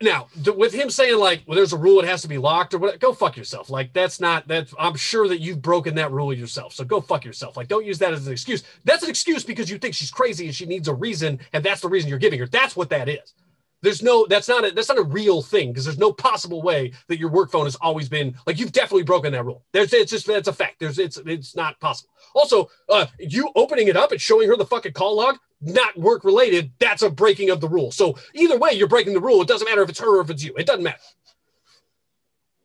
Now, 0.00 0.28
th- 0.42 0.56
with 0.56 0.72
him 0.72 0.88
saying 0.88 1.18
like, 1.18 1.42
"Well, 1.46 1.56
there's 1.56 1.74
a 1.74 1.76
rule; 1.76 2.00
it 2.00 2.06
has 2.06 2.22
to 2.22 2.28
be 2.28 2.38
locked," 2.38 2.72
or 2.72 2.78
what? 2.78 2.98
Go 2.98 3.12
fuck 3.12 3.36
yourself. 3.36 3.68
Like 3.68 3.92
that's 3.92 4.18
not 4.18 4.48
that. 4.48 4.72
I'm 4.78 4.96
sure 4.96 5.28
that 5.28 5.40
you've 5.40 5.60
broken 5.60 5.94
that 5.96 6.10
rule 6.10 6.32
yourself. 6.32 6.72
So 6.72 6.84
go 6.84 7.02
fuck 7.02 7.24
yourself. 7.24 7.56
Like 7.56 7.68
don't 7.68 7.84
use 7.84 7.98
that 7.98 8.14
as 8.14 8.26
an 8.26 8.32
excuse. 8.32 8.64
That's 8.84 9.04
an 9.04 9.10
excuse 9.10 9.44
because 9.44 9.70
you 9.70 9.76
think 9.78 9.94
she's 9.94 10.10
crazy 10.10 10.46
and 10.46 10.54
she 10.54 10.64
needs 10.64 10.88
a 10.88 10.94
reason, 10.94 11.38
and 11.52 11.62
that's 11.62 11.82
the 11.82 11.88
reason 11.88 12.08
you're 12.08 12.18
giving 12.18 12.40
her. 12.40 12.46
That's 12.46 12.74
what 12.74 12.88
that 12.88 13.08
is. 13.10 13.34
There's 13.82 14.00
no. 14.00 14.26
That's 14.28 14.48
not 14.48 14.64
a. 14.64 14.70
That's 14.70 14.88
not 14.88 14.98
a 14.98 15.02
real 15.02 15.42
thing 15.42 15.70
because 15.70 15.84
there's 15.84 15.98
no 15.98 16.12
possible 16.12 16.62
way 16.62 16.92
that 17.08 17.18
your 17.18 17.30
work 17.30 17.50
phone 17.50 17.64
has 17.64 17.74
always 17.76 18.08
been 18.08 18.36
like 18.46 18.58
you've 18.58 18.70
definitely 18.70 19.02
broken 19.02 19.32
that 19.32 19.44
rule. 19.44 19.64
There's. 19.72 19.92
It's 19.92 20.12
just. 20.12 20.26
That's 20.26 20.46
a 20.46 20.52
fact. 20.52 20.76
There's. 20.78 21.00
It's. 21.00 21.18
It's 21.26 21.56
not 21.56 21.78
possible. 21.80 22.10
Also, 22.32 22.70
uh, 22.88 23.06
you 23.18 23.50
opening 23.56 23.88
it 23.88 23.96
up 23.96 24.12
and 24.12 24.20
showing 24.20 24.48
her 24.48 24.56
the 24.56 24.64
fucking 24.64 24.92
call 24.92 25.16
log, 25.16 25.36
not 25.60 25.98
work 25.98 26.22
related. 26.22 26.70
That's 26.78 27.02
a 27.02 27.10
breaking 27.10 27.50
of 27.50 27.60
the 27.60 27.68
rule. 27.68 27.90
So 27.90 28.16
either 28.34 28.56
way, 28.56 28.72
you're 28.72 28.86
breaking 28.86 29.14
the 29.14 29.20
rule. 29.20 29.42
It 29.42 29.48
doesn't 29.48 29.68
matter 29.68 29.82
if 29.82 29.90
it's 29.90 30.00
her 30.00 30.18
or 30.18 30.20
if 30.20 30.30
it's 30.30 30.44
you. 30.44 30.54
It 30.56 30.66
doesn't 30.66 30.84
matter. 30.84 30.98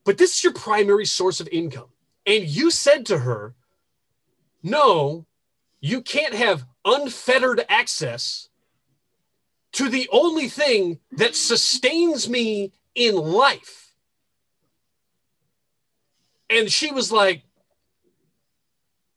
But 0.05 0.19
this 0.19 0.36
is 0.36 0.43
your 0.43 0.53
primary 0.53 1.05
source 1.05 1.39
of 1.39 1.50
income, 1.51 1.89
and 2.27 2.45
you 2.45 2.69
said 2.69 3.07
to 3.07 3.17
her, 3.19 3.55
"No, 4.62 5.25
you 5.81 6.01
can't 6.03 6.36
have 6.36 6.65
unfettered 6.86 7.65
access 7.69 8.46
to 9.77 9.89
the 9.89 10.07
only 10.12 10.48
thing 10.48 11.00
that 11.13 11.36
sustains 11.36 12.29
me 12.29 12.74
in 12.93 13.15
life." 13.15 13.93
And 16.50 16.72
she 16.72 16.91
was 16.91 17.12
like, 17.12 17.43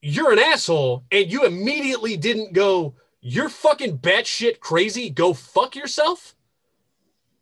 you're 0.03 0.33
an 0.33 0.39
asshole, 0.39 1.05
and 1.13 1.31
you 1.31 1.45
immediately 1.45 2.17
didn't 2.17 2.53
go, 2.53 2.95
you're 3.21 3.51
fucking 3.51 3.99
batshit 3.99 4.61
crazy, 4.61 5.11
go 5.11 5.35
fuck 5.35 5.77
yourself. 5.77 6.35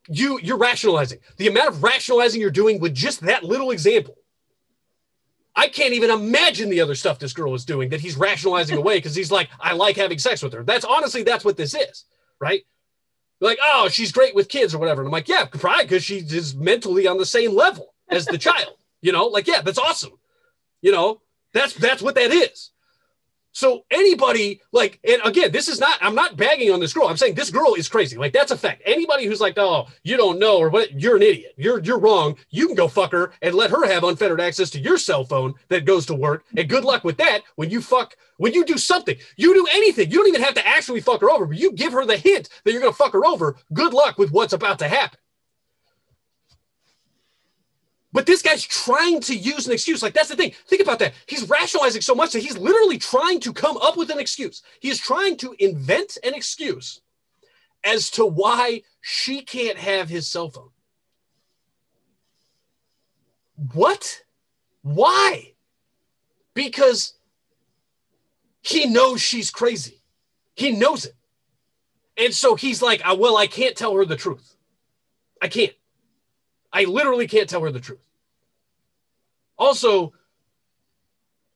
You 0.09 0.41
you're 0.43 0.59
rationalizing. 0.59 1.19
The 1.37 1.49
amount 1.49 1.69
of 1.69 1.83
rationalizing 1.83 2.41
you're 2.41 2.51
doing 2.51 2.81
with 2.81 2.95
just 2.95 3.21
that 3.21 3.45
little 3.45 3.71
example. 3.71 4.17
I 5.55 5.69
can't 5.69 5.93
even 5.93 6.11
imagine 6.11 6.71
the 6.71 6.81
other 6.81 6.95
stuff 6.95 7.19
this 7.19 7.33
girl 7.33 7.55
is 7.55 7.65
doing 7.65 7.91
that 7.91 8.01
he's 8.01 8.17
rationalizing 8.17 8.79
away 8.79 8.99
because 8.99 9.15
he's 9.15 9.31
like, 9.31 9.51
I 9.61 9.75
like 9.75 9.97
having 9.97 10.19
sex 10.19 10.43
with 10.43 10.53
her. 10.53 10.63
That's 10.63 10.85
honestly 10.85 11.25
that's 11.25 11.45
what 11.45 11.57
this 11.57 11.75
is, 11.75 12.05
right? 12.41 12.63
Like, 13.41 13.59
oh, 13.63 13.89
she's 13.89 14.13
great 14.13 14.35
with 14.35 14.49
kids 14.49 14.75
or 14.75 14.79
whatever. 14.79 15.03
And 15.03 15.09
I'm 15.09 15.13
like, 15.13 15.29
yeah, 15.29 15.45
probably 15.45 15.85
because 15.85 16.05
she 16.05 16.19
is 16.19 16.55
mentally 16.55 17.07
on 17.07 17.19
the 17.19 17.27
same 17.27 17.55
level 17.55 17.95
as 18.09 18.27
the 18.27 18.39
child. 18.39 18.75
You 19.01 19.13
know, 19.13 19.27
like, 19.27 19.47
yeah, 19.47 19.63
that's 19.63 19.79
awesome. 19.79 20.13
You 20.81 20.93
know, 20.93 21.21
that's 21.53 21.75
that's 21.75 22.03
what 22.03 22.17
that 22.17 22.33
is. 22.33 22.71
So 23.53 23.85
anybody 23.91 24.61
like, 24.73 25.01
and 25.09 25.21
again, 25.25 25.51
this 25.53 25.69
is 25.69 25.81
not. 25.81 25.99
I'm 26.01 26.15
not 26.15 26.37
bagging 26.37 26.71
on 26.71 26.81
this 26.81 26.93
girl. 26.93 27.09
I'm 27.09 27.17
saying 27.17 27.35
this 27.35 27.51
girl 27.51 27.75
is 27.75 27.89
crazy. 27.89 28.17
Like 28.17 28.33
that's 28.33 28.53
a 28.53 28.57
fact. 28.57 28.83
Anybody 28.85 29.27
who's 29.27 29.41
like, 29.41 29.59
oh, 29.59 29.87
you 30.03 30.17
don't 30.17 30.39
know 30.39 30.59
or 30.59 30.69
what, 30.69 31.01
you're 31.01 31.17
an 31.17 31.23
idiot. 31.23 31.55
You're 31.57 31.81
you're 31.81 31.99
wrong. 31.99 32.37
You 32.51 32.67
can 32.67 32.77
go 32.77 32.89
fuck 32.89 33.13
her 33.13 33.33
and 33.43 33.55
let 33.55 33.71
her 33.71 33.87
have 33.87 34.05
unfettered 34.05 34.41
access 34.41 34.71
to 34.71 34.81
your 34.81 34.99
cell 34.99 35.25
phone 35.25 35.55
that 35.69 35.85
goes 35.85 36.07
to 36.07 36.15
work. 36.15 36.45
And 36.57 36.69
good 36.69 36.85
luck 36.85 37.05
with 37.05 37.17
that. 37.19 37.43
When 37.57 37.71
you 37.71 37.81
fuck, 37.81 38.17
when 38.37 38.53
you 38.53 38.65
do 38.65 38.79
something, 38.79 39.17
you 39.37 39.55
do 39.55 39.67
anything. 39.73 40.11
You 40.11 40.19
don't 40.19 40.29
even 40.29 40.43
have 40.43 40.55
to 40.55 40.67
actually 40.67 41.01
fuck 41.01 41.21
her 41.21 41.31
over. 41.31 41.47
But 41.47 41.59
you 41.59 41.73
give 41.73 41.93
her 41.93 42.05
the 42.07 42.17
hint 42.17 42.49
that 42.65 42.73
you're 42.73 42.83
gonna 42.83 42.93
fuck 42.93 43.13
her 43.13 43.27
over. 43.27 43.57
Good 43.73 43.93
luck 43.93 44.19
with 44.19 44.31
what's 44.31 44.53
about 44.53 44.79
to 44.81 44.89
happen. 44.89 45.19
But 48.19 48.27
this 48.27 48.43
guy's 48.43 48.65
trying 48.65 49.21
to 49.21 49.37
use 49.37 49.69
an 49.69 49.73
excuse. 49.73 50.03
Like, 50.03 50.13
that's 50.13 50.29
the 50.29 50.35
thing. 50.35 50.51
Think 50.67 50.83
about 50.83 50.99
that. 50.99 51.15
He's 51.27 51.49
rationalizing 51.49 52.03
so 52.03 52.17
much 52.17 52.33
that 52.33 52.41
he's 52.41 52.59
literally 52.59 52.99
trying 52.99 53.39
to 53.39 53.53
come 53.53 53.77
up 53.77 53.97
with 53.97 54.11
an 54.11 54.19
excuse. 54.19 54.61
He 54.81 54.91
is 54.91 54.99
trying 54.99 55.37
to 55.37 55.55
invent 55.61 56.19
an 56.25 56.35
excuse 56.35 57.01
as 57.85 58.11
to 58.11 58.27
why 58.27 58.83
she 59.01 59.43
can't 59.43 59.79
have 59.79 60.09
his 60.09 60.27
cell 60.27 60.51
phone. 60.51 60.71
What? 63.73 64.25
Why? 64.83 65.53
Because 66.55 67.15
he 68.63 68.87
knows 68.87 69.21
she's 69.21 69.53
crazy. 69.53 70.03
He 70.57 70.73
knows 70.73 71.05
it. 71.05 71.15
And 72.17 72.35
so 72.35 72.57
he's 72.57 72.83
like, 72.83 73.01
"Ah, 73.05 73.15
well, 73.15 73.37
I 73.37 73.47
can't 73.47 73.77
tell 73.77 73.95
her 73.95 74.05
the 74.05 74.17
truth. 74.17 74.57
I 75.41 75.47
can't. 75.47 75.73
I 76.73 76.83
literally 76.83 77.29
can't 77.29 77.49
tell 77.49 77.61
her 77.61 77.71
the 77.71 77.79
truth. 77.79 78.01
Also, 79.59 80.13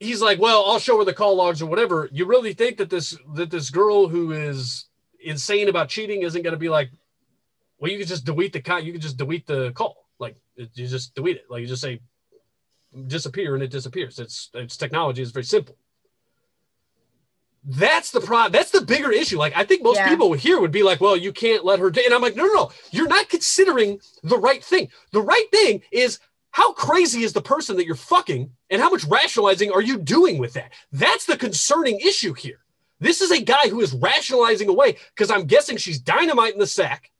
he's 0.00 0.20
like, 0.20 0.40
well, 0.40 0.64
I'll 0.66 0.78
show 0.78 0.98
her 0.98 1.04
the 1.04 1.12
call 1.14 1.36
logs 1.36 1.62
or 1.62 1.66
whatever. 1.66 2.08
You 2.12 2.26
really 2.26 2.52
think 2.52 2.76
that 2.78 2.90
this 2.90 3.16
that 3.34 3.50
this 3.50 3.70
girl 3.70 4.08
who 4.08 4.32
is 4.32 4.86
insane 5.20 5.68
about 5.68 5.88
cheating 5.88 6.22
isn't 6.22 6.42
going 6.42 6.52
to 6.52 6.58
be 6.58 6.68
like, 6.68 6.90
well, 7.78 7.90
you 7.90 7.98
can 7.98 8.06
just 8.08 8.24
delete 8.24 8.52
the 8.52 8.60
con, 8.60 8.84
you 8.84 8.92
can 8.92 9.00
just 9.00 9.16
delete 9.16 9.46
the 9.46 9.70
call, 9.72 10.06
like 10.18 10.36
you 10.56 10.66
just 10.88 11.14
delete 11.14 11.36
it, 11.36 11.44
like 11.48 11.60
you 11.60 11.66
just 11.66 11.82
say 11.82 12.00
disappear 13.06 13.54
and 13.54 13.62
it 13.62 13.70
disappears. 13.70 14.18
It's 14.18 14.50
it's 14.54 14.76
technology. 14.76 15.22
is 15.22 15.30
very 15.30 15.44
simple. 15.44 15.76
That's 17.64 18.10
the 18.10 18.20
pro. 18.20 18.48
That's 18.48 18.72
the 18.72 18.80
bigger 18.80 19.12
issue. 19.12 19.38
Like 19.38 19.56
I 19.56 19.64
think 19.64 19.84
most 19.84 19.96
Yeah. 19.96 20.08
people 20.08 20.32
here 20.32 20.60
would 20.60 20.72
be 20.72 20.82
like, 20.82 21.00
"Well, 21.00 21.16
you 21.16 21.32
can't 21.32 21.64
let 21.64 21.78
her." 21.78 21.90
do-" 21.90 22.02
And 22.04 22.12
I'm 22.12 22.20
like, 22.20 22.34
"No, 22.34 22.44
no, 22.44 22.52
no. 22.52 22.72
You're 22.90 23.06
not 23.06 23.28
considering 23.28 24.00
the 24.24 24.36
right 24.36 24.62
thing. 24.64 24.90
The 25.12 25.22
right 25.22 25.48
thing 25.52 25.82
is 25.92 26.18
how 26.52 26.72
crazy 26.74 27.22
is 27.22 27.32
the 27.32 27.42
person 27.42 27.76
that 27.76 27.86
you're 27.86 27.94
fucking, 27.96 28.50
and 28.70 28.80
how 28.80 28.90
much 28.90 29.04
rationalizing 29.04 29.72
are 29.72 29.82
you 29.82 29.98
doing 29.98 30.38
with 30.38 30.52
that? 30.52 30.72
That's 30.92 31.26
the 31.26 31.36
concerning 31.36 31.98
issue 31.98 32.34
here. 32.34 32.58
This 33.00 33.20
is 33.20 33.32
a 33.32 33.42
guy 33.42 33.68
who 33.68 33.80
is 33.80 33.94
rationalizing 33.94 34.68
away 34.68 34.96
because 35.14 35.30
I'm 35.30 35.46
guessing 35.46 35.76
she's 35.76 35.98
dynamite 35.98 36.52
in 36.52 36.60
the 36.60 36.66
sack, 36.66 37.10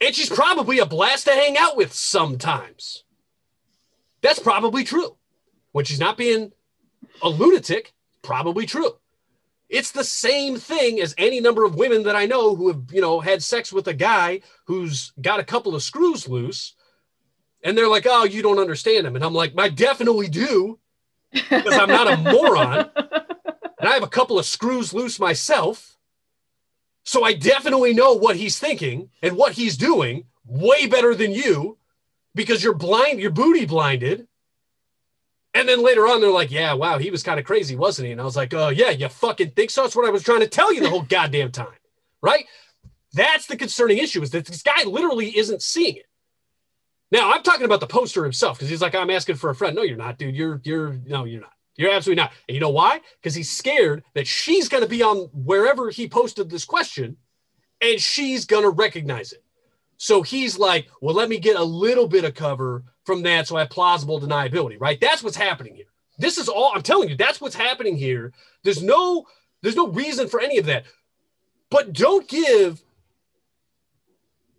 and 0.00 0.14
she's 0.14 0.28
probably 0.28 0.80
a 0.80 0.86
blast 0.86 1.26
to 1.26 1.32
hang 1.32 1.56
out 1.56 1.76
with 1.76 1.92
sometimes. 1.92 3.04
That's 4.20 4.40
probably 4.40 4.84
true. 4.84 5.16
When 5.70 5.84
she's 5.84 6.00
not 6.00 6.16
being 6.18 6.52
a 7.22 7.28
lunatic, 7.28 7.94
probably 8.22 8.66
true. 8.66 8.90
It's 9.72 9.90
the 9.90 10.04
same 10.04 10.58
thing 10.58 11.00
as 11.00 11.14
any 11.16 11.40
number 11.40 11.64
of 11.64 11.76
women 11.76 12.02
that 12.02 12.14
I 12.14 12.26
know 12.26 12.54
who 12.54 12.68
have, 12.68 12.82
you 12.92 13.00
know, 13.00 13.20
had 13.20 13.42
sex 13.42 13.72
with 13.72 13.88
a 13.88 13.94
guy 13.94 14.42
who's 14.66 15.14
got 15.18 15.40
a 15.40 15.44
couple 15.44 15.74
of 15.74 15.82
screws 15.82 16.28
loose. 16.28 16.74
And 17.64 17.76
they're 17.76 17.88
like, 17.88 18.06
oh, 18.06 18.24
you 18.24 18.42
don't 18.42 18.58
understand 18.58 19.06
him. 19.06 19.16
And 19.16 19.24
I'm 19.24 19.32
like, 19.32 19.54
I 19.56 19.70
definitely 19.70 20.28
do, 20.28 20.78
because 21.32 21.72
I'm 21.72 21.88
not 21.88 22.12
a 22.12 22.16
moron. 22.32 22.90
And 22.94 23.88
I 23.88 23.94
have 23.94 24.02
a 24.02 24.08
couple 24.08 24.38
of 24.38 24.44
screws 24.44 24.92
loose 24.92 25.18
myself. 25.18 25.96
So 27.04 27.24
I 27.24 27.32
definitely 27.32 27.94
know 27.94 28.12
what 28.12 28.36
he's 28.36 28.58
thinking 28.58 29.08
and 29.22 29.38
what 29.38 29.52
he's 29.52 29.78
doing 29.78 30.26
way 30.44 30.86
better 30.86 31.14
than 31.14 31.32
you 31.32 31.78
because 32.34 32.62
you're 32.62 32.74
blind, 32.74 33.20
you're 33.20 33.30
booty 33.30 33.64
blinded. 33.64 34.28
And 35.54 35.68
then 35.68 35.82
later 35.82 36.06
on, 36.06 36.20
they're 36.20 36.30
like, 36.30 36.50
yeah, 36.50 36.72
wow, 36.72 36.98
he 36.98 37.10
was 37.10 37.22
kind 37.22 37.38
of 37.38 37.44
crazy, 37.44 37.76
wasn't 37.76 38.06
he? 38.06 38.12
And 38.12 38.20
I 38.20 38.24
was 38.24 38.36
like, 38.36 38.54
oh, 38.54 38.70
yeah, 38.70 38.90
you 38.90 39.08
fucking 39.08 39.50
think 39.50 39.70
so? 39.70 39.82
That's 39.82 39.94
what 39.94 40.06
I 40.06 40.10
was 40.10 40.22
trying 40.22 40.40
to 40.40 40.48
tell 40.48 40.72
you 40.72 40.80
the 40.80 40.88
whole 40.88 41.02
goddamn 41.02 41.52
time, 41.52 41.68
right? 42.22 42.46
That's 43.12 43.46
the 43.46 43.56
concerning 43.56 43.98
issue 43.98 44.22
is 44.22 44.30
that 44.30 44.46
this 44.46 44.62
guy 44.62 44.84
literally 44.84 45.36
isn't 45.36 45.60
seeing 45.60 45.96
it. 45.96 46.06
Now, 47.10 47.30
I'm 47.30 47.42
talking 47.42 47.66
about 47.66 47.80
the 47.80 47.86
poster 47.86 48.22
himself 48.24 48.56
because 48.56 48.70
he's 48.70 48.80
like, 48.80 48.94
I'm 48.94 49.10
asking 49.10 49.36
for 49.36 49.50
a 49.50 49.54
friend. 49.54 49.76
No, 49.76 49.82
you're 49.82 49.98
not, 49.98 50.16
dude. 50.16 50.34
You're, 50.34 50.62
you're, 50.64 50.94
no, 51.04 51.24
you're 51.24 51.42
not. 51.42 51.52
You're 51.76 51.92
absolutely 51.92 52.22
not. 52.22 52.32
And 52.48 52.54
you 52.54 52.60
know 52.60 52.70
why? 52.70 53.00
Because 53.20 53.34
he's 53.34 53.50
scared 53.50 54.02
that 54.14 54.26
she's 54.26 54.70
going 54.70 54.82
to 54.82 54.88
be 54.88 55.02
on 55.02 55.28
wherever 55.34 55.90
he 55.90 56.08
posted 56.08 56.48
this 56.48 56.64
question 56.64 57.18
and 57.82 58.00
she's 58.00 58.46
going 58.46 58.62
to 58.62 58.70
recognize 58.70 59.32
it. 59.32 59.44
So 60.02 60.22
he's 60.22 60.58
like, 60.58 60.88
well, 61.00 61.14
let 61.14 61.28
me 61.28 61.38
get 61.38 61.54
a 61.54 61.62
little 61.62 62.08
bit 62.08 62.24
of 62.24 62.34
cover 62.34 62.82
from 63.04 63.22
that 63.22 63.46
so 63.46 63.54
I 63.54 63.60
have 63.60 63.70
plausible 63.70 64.20
deniability, 64.20 64.76
right? 64.80 65.00
That's 65.00 65.22
what's 65.22 65.36
happening 65.36 65.76
here. 65.76 65.86
This 66.18 66.38
is 66.38 66.48
all 66.48 66.72
I'm 66.74 66.82
telling 66.82 67.08
you, 67.08 67.14
that's 67.16 67.40
what's 67.40 67.54
happening 67.54 67.96
here. 67.96 68.32
There's 68.64 68.82
no 68.82 69.28
there's 69.62 69.76
no 69.76 69.86
reason 69.86 70.26
for 70.26 70.40
any 70.40 70.58
of 70.58 70.66
that. 70.66 70.86
But 71.70 71.92
don't 71.92 72.26
give 72.26 72.82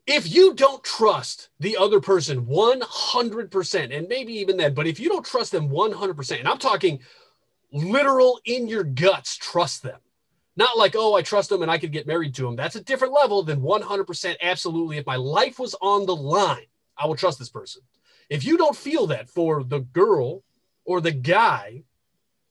if 0.08 0.34
you 0.34 0.54
don't 0.54 0.82
trust 0.82 1.50
the 1.60 1.76
other 1.76 2.00
person 2.00 2.46
100% 2.46 3.98
and 3.98 4.08
maybe 4.08 4.32
even 4.32 4.56
then, 4.56 4.74
but 4.74 4.88
if 4.88 4.98
you 4.98 5.10
don't 5.10 5.26
trust 5.26 5.52
them 5.52 5.68
100%, 5.68 6.40
and 6.40 6.48
I'm 6.48 6.58
talking 6.58 7.02
literal 7.74 8.40
in 8.46 8.70
your 8.70 8.86
guts, 8.86 9.36
trust 9.36 9.84
them. 9.84 10.00
Not 10.55 10.77
like, 10.77 10.95
oh, 10.95 11.15
I 11.15 11.24
trust 11.24 11.50
them 11.50 11.62
and 11.62 11.72
I 11.72 11.77
could 11.77 11.91
get 11.91 12.07
married 12.07 12.36
to 12.36 12.48
him. 12.48 12.55
That's 12.55 12.75
a 12.75 12.83
different 12.83 13.13
level 13.13 13.43
than 13.43 13.62
100% 13.62 14.36
absolutely. 14.41 14.98
If 14.98 15.05
my 15.05 15.15
life 15.15 15.57
was 15.57 15.75
on 15.81 16.05
the 16.05 16.15
line, 16.15 16.67
I 16.98 17.07
will 17.07 17.15
trust 17.15 17.39
this 17.39 17.50
person. 17.50 17.81
If 18.29 18.45
you 18.45 18.57
don't 18.57 18.75
feel 18.75 19.07
that 19.07 19.29
for 19.29 19.63
the 19.63 19.79
girl 19.79 20.43
or 20.86 21.01
the 21.01 21.12
guy 21.12 21.83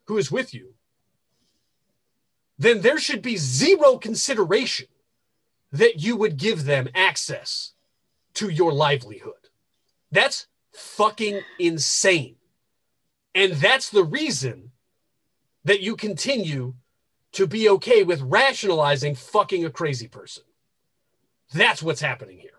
who 0.06 0.18
is 0.18 0.32
with 0.32 0.52
you, 0.52 0.74
then 2.58 2.80
there 2.80 2.98
should 2.98 3.22
be 3.22 3.36
zero 3.36 3.98
consideration 3.98 4.86
that 5.70 6.00
you 6.00 6.16
would 6.16 6.36
give 6.36 6.64
them 6.64 6.88
access 6.94 7.72
to 8.34 8.48
your 8.48 8.72
livelihood. 8.72 9.48
That's 10.10 10.46
fucking 10.72 11.40
insane. 11.58 12.36
And 13.34 13.54
that's 13.54 13.90
the 13.90 14.04
reason 14.04 14.72
that 15.64 15.80
you 15.80 15.96
continue 15.96 16.74
to 17.32 17.46
be 17.46 17.68
okay 17.70 18.02
with 18.02 18.20
rationalizing 18.22 19.14
fucking 19.14 19.64
a 19.64 19.70
crazy 19.70 20.08
person. 20.08 20.44
That's 21.54 21.82
what's 21.82 22.00
happening 22.00 22.38
here. 22.38 22.50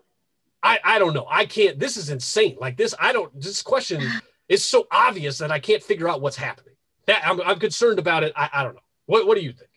I, 0.62 0.78
I 0.82 0.98
don't 0.98 1.14
know. 1.14 1.26
I 1.28 1.46
can't. 1.46 1.78
This 1.78 1.96
is 1.96 2.10
insane. 2.10 2.56
Like 2.60 2.76
this, 2.76 2.94
I 2.98 3.12
don't. 3.12 3.38
This 3.40 3.62
question 3.62 4.02
is 4.48 4.64
so 4.64 4.86
obvious 4.90 5.38
that 5.38 5.50
I 5.50 5.58
can't 5.58 5.82
figure 5.82 6.08
out 6.08 6.20
what's 6.20 6.36
happening. 6.36 6.74
That 7.06 7.22
I'm, 7.26 7.40
I'm 7.42 7.58
concerned 7.58 7.98
about 7.98 8.24
it. 8.24 8.32
I, 8.34 8.48
I 8.52 8.62
don't 8.62 8.74
know. 8.74 8.80
What 9.06 9.26
What 9.26 9.36
do 9.36 9.44
you 9.44 9.52
think? 9.52 9.70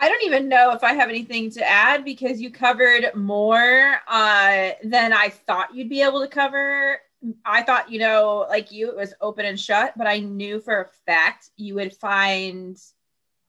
I 0.00 0.08
don't 0.08 0.22
even 0.22 0.48
know 0.48 0.70
if 0.70 0.84
I 0.84 0.92
have 0.92 1.08
anything 1.08 1.50
to 1.50 1.68
add 1.68 2.04
because 2.04 2.40
you 2.40 2.52
covered 2.52 3.10
more 3.16 3.96
uh, 4.06 4.70
than 4.84 5.12
I 5.12 5.28
thought 5.30 5.74
you'd 5.74 5.88
be 5.88 6.02
able 6.02 6.20
to 6.20 6.28
cover. 6.28 7.00
I 7.44 7.62
thought, 7.62 7.90
you 7.90 7.98
know, 7.98 8.46
like 8.48 8.70
you, 8.70 8.88
it 8.90 8.96
was 8.96 9.12
open 9.20 9.44
and 9.44 9.58
shut, 9.58 9.94
but 9.96 10.06
I 10.06 10.20
knew 10.20 10.60
for 10.60 10.82
a 10.82 10.88
fact 11.04 11.50
you 11.56 11.74
would 11.74 11.96
find 11.96 12.80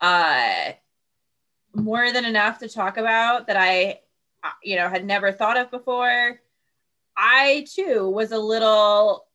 uh, 0.02 0.72
more 1.74 2.12
than 2.12 2.26
enough 2.26 2.60
to 2.60 2.70
talk 2.70 2.98
about 2.98 3.48
that 3.48 3.58
I, 3.58 4.00
uh, 4.44 4.50
you 4.64 4.76
know, 4.76 4.90
had 4.90 5.06
never 5.06 5.32
thought 5.32 5.58
of 5.58 5.72
before. 5.72 6.40
I 7.16 7.66
too 7.70 8.10
was 8.10 8.32
a 8.32 8.38
little 8.38 9.28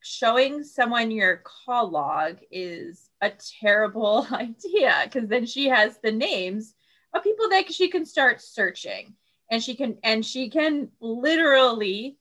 showing 0.00 0.64
someone 0.64 1.10
your 1.10 1.42
call 1.44 1.90
log 1.90 2.38
is 2.50 3.08
a 3.20 3.30
terrible 3.60 4.26
idea 4.32 5.02
because 5.04 5.28
then 5.28 5.46
she 5.46 5.68
has 5.68 5.98
the 5.98 6.12
names 6.12 6.74
of 7.14 7.22
people 7.22 7.48
that 7.50 7.72
she 7.72 7.88
can 7.88 8.04
start 8.04 8.40
searching 8.40 9.14
and 9.50 9.62
she 9.62 9.74
can 9.74 9.96
and 10.02 10.26
she 10.26 10.50
can 10.50 10.88
literally 11.00 12.18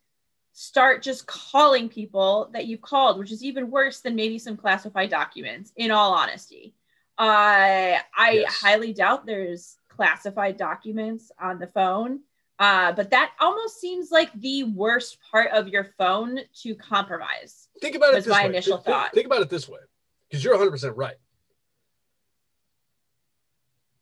start 0.53 1.01
just 1.01 1.25
calling 1.25 1.89
people 1.89 2.49
that 2.53 2.67
you've 2.67 2.81
called 2.81 3.17
which 3.17 3.31
is 3.31 3.43
even 3.43 3.71
worse 3.71 4.01
than 4.01 4.15
maybe 4.15 4.37
some 4.37 4.57
classified 4.57 5.09
documents 5.09 5.71
in 5.77 5.91
all 5.91 6.13
honesty 6.13 6.75
uh, 7.21 7.99
i 8.17 8.31
yes. 8.31 8.61
highly 8.61 8.93
doubt 8.93 9.25
there's 9.25 9.77
classified 9.89 10.57
documents 10.57 11.31
on 11.39 11.59
the 11.59 11.67
phone 11.67 12.19
uh, 12.61 12.91
but 12.91 13.09
that 13.09 13.31
almost 13.39 13.81
seems 13.81 14.11
like 14.11 14.31
the 14.39 14.63
worst 14.65 15.17
part 15.31 15.49
of 15.51 15.67
your 15.67 15.83
phone 15.97 16.39
to 16.61 16.75
compromise. 16.75 17.69
Think 17.81 17.95
about 17.95 18.13
it. 18.13 18.17
Was 18.17 18.27
my 18.27 18.43
way. 18.43 18.49
initial 18.49 18.77
think, 18.77 18.85
thought. 18.85 19.13
Think 19.15 19.25
about 19.25 19.41
it 19.41 19.49
this 19.49 19.67
way, 19.67 19.79
because 20.29 20.43
you're 20.43 20.53
100 20.53 20.69
percent 20.69 20.95
right. 20.95 21.15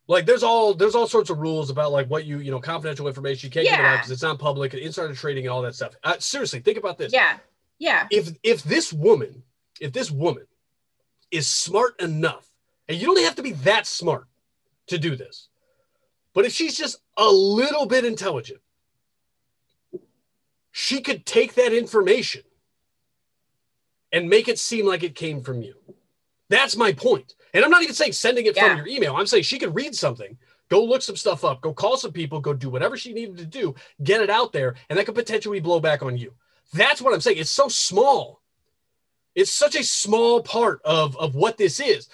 Like 0.08 0.26
there's 0.26 0.42
all 0.42 0.74
there's 0.74 0.94
all 0.94 1.06
sorts 1.06 1.30
of 1.30 1.38
rules 1.38 1.70
about 1.70 1.90
like 1.90 2.08
what 2.08 2.26
you 2.26 2.40
you 2.40 2.50
know 2.50 2.60
confidential 2.60 3.08
information 3.08 3.46
you 3.46 3.50
can't 3.50 3.64
yeah. 3.64 3.76
give 3.76 3.84
it 3.84 3.88
out 3.88 3.96
because 3.98 4.10
it's 4.10 4.22
not 4.22 4.38
public 4.38 4.74
and 4.74 4.82
insider 4.82 5.14
trading 5.14 5.46
and 5.46 5.52
all 5.52 5.62
that 5.62 5.74
stuff. 5.74 5.94
Uh, 6.04 6.18
seriously, 6.18 6.60
think 6.60 6.76
about 6.76 6.98
this. 6.98 7.14
Yeah, 7.14 7.38
yeah. 7.78 8.08
If 8.10 8.36
if 8.42 8.62
this 8.62 8.92
woman, 8.92 9.42
if 9.80 9.94
this 9.94 10.10
woman 10.10 10.46
is 11.30 11.48
smart 11.48 11.98
enough, 11.98 12.49
and 12.90 13.00
you 13.00 13.06
don't 13.06 13.24
have 13.24 13.36
to 13.36 13.42
be 13.42 13.52
that 13.52 13.86
smart 13.86 14.26
to 14.88 14.98
do 14.98 15.14
this, 15.14 15.48
but 16.34 16.44
if 16.44 16.52
she's 16.52 16.76
just 16.76 16.98
a 17.16 17.28
little 17.28 17.86
bit 17.86 18.04
intelligent, 18.04 18.60
she 20.72 21.00
could 21.00 21.24
take 21.24 21.54
that 21.54 21.72
information 21.72 22.42
and 24.10 24.28
make 24.28 24.48
it 24.48 24.58
seem 24.58 24.86
like 24.86 25.04
it 25.04 25.14
came 25.14 25.40
from 25.40 25.62
you. 25.62 25.74
That's 26.48 26.76
my 26.76 26.92
point. 26.92 27.36
And 27.54 27.64
I'm 27.64 27.70
not 27.70 27.84
even 27.84 27.94
saying 27.94 28.12
sending 28.12 28.46
it 28.46 28.56
yeah. 28.56 28.66
from 28.66 28.78
your 28.78 28.88
email. 28.88 29.14
I'm 29.14 29.26
saying 29.26 29.44
she 29.44 29.60
could 29.60 29.76
read 29.76 29.94
something, 29.94 30.36
go 30.68 30.82
look 30.82 31.02
some 31.02 31.14
stuff 31.14 31.44
up, 31.44 31.60
go 31.60 31.72
call 31.72 31.96
some 31.96 32.10
people, 32.10 32.40
go 32.40 32.52
do 32.52 32.70
whatever 32.70 32.96
she 32.96 33.12
needed 33.12 33.36
to 33.36 33.46
do, 33.46 33.76
get 34.02 34.20
it 34.20 34.30
out 34.30 34.52
there, 34.52 34.74
and 34.88 34.98
that 34.98 35.06
could 35.06 35.14
potentially 35.14 35.60
blow 35.60 35.78
back 35.78 36.02
on 36.02 36.16
you. 36.16 36.34
That's 36.72 37.00
what 37.00 37.14
I'm 37.14 37.20
saying. 37.20 37.38
It's 37.38 37.50
so 37.50 37.68
small. 37.68 38.40
It's 39.36 39.52
such 39.52 39.76
a 39.76 39.84
small 39.84 40.42
part 40.42 40.80
of, 40.84 41.16
of 41.18 41.36
what 41.36 41.56
this 41.56 41.78
is, 41.78 42.08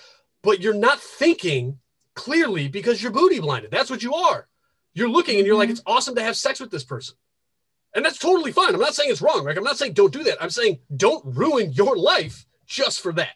but 0.46 0.60
you're 0.60 0.74
not 0.74 1.00
thinking 1.00 1.80
clearly 2.14 2.68
because 2.68 3.02
you're 3.02 3.10
booty 3.10 3.40
blinded. 3.40 3.72
That's 3.72 3.90
what 3.90 4.04
you 4.04 4.14
are. 4.14 4.46
You're 4.94 5.08
looking 5.08 5.38
and 5.38 5.46
you're 5.46 5.56
like, 5.56 5.66
mm-hmm. 5.66 5.72
it's 5.72 5.82
awesome 5.84 6.14
to 6.14 6.22
have 6.22 6.36
sex 6.36 6.60
with 6.60 6.70
this 6.70 6.84
person. 6.84 7.16
And 7.96 8.04
that's 8.04 8.16
totally 8.16 8.52
fine. 8.52 8.72
I'm 8.72 8.80
not 8.80 8.94
saying 8.94 9.10
it's 9.10 9.20
wrong. 9.20 9.44
Like, 9.44 9.56
I'm 9.56 9.64
not 9.64 9.76
saying 9.76 9.94
don't 9.94 10.12
do 10.12 10.22
that. 10.22 10.40
I'm 10.40 10.50
saying 10.50 10.78
don't 10.96 11.24
ruin 11.36 11.72
your 11.72 11.96
life 11.96 12.46
just 12.64 13.00
for 13.00 13.12
that. 13.14 13.34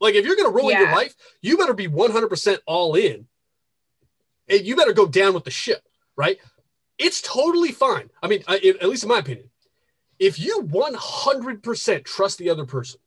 Like, 0.00 0.14
if 0.14 0.24
you're 0.24 0.36
going 0.36 0.50
to 0.50 0.54
ruin 0.54 0.70
yeah. 0.70 0.84
your 0.84 0.92
life, 0.92 1.14
you 1.42 1.58
better 1.58 1.74
be 1.74 1.86
100% 1.86 2.58
all 2.64 2.94
in. 2.94 3.26
And 4.48 4.62
you 4.62 4.74
better 4.74 4.94
go 4.94 5.06
down 5.06 5.34
with 5.34 5.44
the 5.44 5.50
ship, 5.50 5.82
right? 6.16 6.38
It's 6.96 7.20
totally 7.20 7.72
fine. 7.72 8.08
I 8.22 8.28
mean, 8.28 8.42
I, 8.48 8.56
at 8.80 8.88
least 8.88 9.02
in 9.02 9.10
my 9.10 9.18
opinion, 9.18 9.50
if 10.18 10.38
you 10.38 10.62
100% 10.62 12.04
trust 12.06 12.38
the 12.38 12.48
other 12.48 12.64
person, 12.64 13.00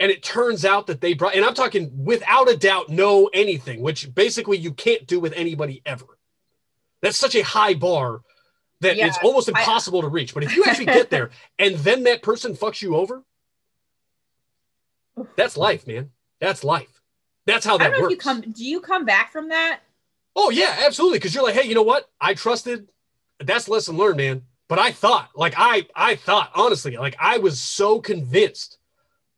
and 0.00 0.10
it 0.10 0.22
turns 0.22 0.64
out 0.64 0.86
that 0.86 1.00
they 1.00 1.14
brought 1.14 1.34
and 1.34 1.44
i'm 1.44 1.54
talking 1.54 1.90
without 2.04 2.50
a 2.50 2.56
doubt 2.56 2.88
know 2.88 3.28
anything 3.32 3.80
which 3.80 4.12
basically 4.14 4.56
you 4.56 4.72
can't 4.72 5.06
do 5.06 5.20
with 5.20 5.32
anybody 5.34 5.82
ever. 5.86 6.06
That's 7.00 7.16
such 7.16 7.36
a 7.36 7.42
high 7.42 7.74
bar 7.74 8.22
that 8.80 8.96
yeah, 8.96 9.06
it's 9.06 9.18
almost 9.22 9.48
impossible 9.48 10.00
I, 10.00 10.02
to 10.02 10.08
reach. 10.08 10.34
But 10.34 10.44
if 10.44 10.56
you 10.56 10.64
actually 10.64 10.86
get 10.86 11.10
there 11.10 11.30
and 11.58 11.76
then 11.76 12.04
that 12.04 12.22
person 12.22 12.54
fucks 12.54 12.82
you 12.82 12.96
over 12.96 13.24
that's 15.36 15.56
life 15.56 15.86
man. 15.86 16.10
That's 16.40 16.62
life. 16.62 17.00
That's 17.46 17.66
how 17.66 17.78
that 17.78 18.00
works 18.00 18.12
you 18.12 18.16
come 18.16 18.40
do 18.40 18.64
you 18.64 18.80
come 18.80 19.04
back 19.04 19.32
from 19.32 19.48
that? 19.48 19.80
Oh 20.36 20.50
yeah 20.50 20.76
absolutely. 20.84 21.18
Because 21.18 21.34
you're 21.34 21.44
like 21.44 21.54
hey 21.54 21.68
you 21.68 21.74
know 21.74 21.82
what? 21.82 22.08
I 22.20 22.34
trusted. 22.34 22.88
That's 23.40 23.68
lesson 23.68 23.96
learned 23.96 24.16
man. 24.16 24.42
But 24.68 24.78
i 24.78 24.92
thought 24.92 25.30
like 25.34 25.54
i 25.56 25.86
i 25.96 26.14
thought 26.14 26.50
honestly 26.54 26.96
like 26.98 27.16
i 27.18 27.38
was 27.38 27.58
so 27.58 28.00
convinced 28.00 28.77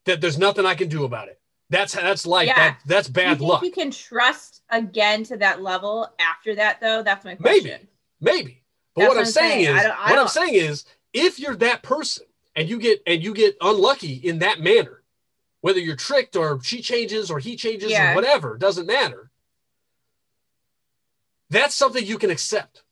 that 0.07 0.21
there's 0.21 0.39
nothing 0.39 0.67
I 0.67 0.75
can 0.75 0.89
do 0.89 1.05
about 1.05 1.29
it. 1.29 1.41
That's 1.71 1.95
that's 1.95 2.27
life. 2.27 2.49
Yeah. 2.49 2.57
That, 2.57 2.81
that's 2.85 3.09
bad 3.09 3.41
you 3.41 3.47
luck. 3.47 3.63
You 3.63 3.71
can 3.71 3.91
trust 3.91 4.63
again 4.71 5.23
to 5.25 5.37
that 5.37 5.63
level 5.63 6.09
after 6.19 6.55
that, 6.57 6.81
though. 6.81 7.03
That's 7.03 7.25
my 7.25 7.37
question. 7.37 7.89
Maybe, 8.21 8.39
maybe. 8.39 8.63
But 8.97 9.09
what, 9.09 9.19
I'm, 9.19 9.25
saying, 9.25 9.67
saying 9.67 9.77
is, 9.77 9.81
I 9.81 9.87
don't, 9.87 9.99
I 9.99 10.11
what 10.11 10.19
I'm 10.19 10.29
saying 10.29 10.55
is, 10.55 10.85
if 11.13 11.39
you're 11.39 11.57
that 11.57 11.83
person 11.83 12.27
and 12.57 12.69
you 12.69 12.79
get 12.81 13.03
and 13.07 13.23
you 13.23 13.33
get 13.33 13.57
unlucky 13.61 14.15
in 14.15 14.41
that 14.41 14.59
manner, 14.59 15.03
whether 15.61 15.79
you're 15.79 15.97
tricked 15.97 16.35
or 16.35 16.61
she 16.63 16.83
changes 16.83 17.31
or 17.31 17.39
he 17.39 17.55
changes 17.55 17.91
yeah. 17.93 18.13
or 18.13 18.15
whatever, 18.17 18.59
doesn't 18.59 18.87
matter. 18.87 19.31
That's 21.51 21.75
something 21.75 22.05
you 22.05 22.19
can 22.19 22.31
accept. 22.31 22.83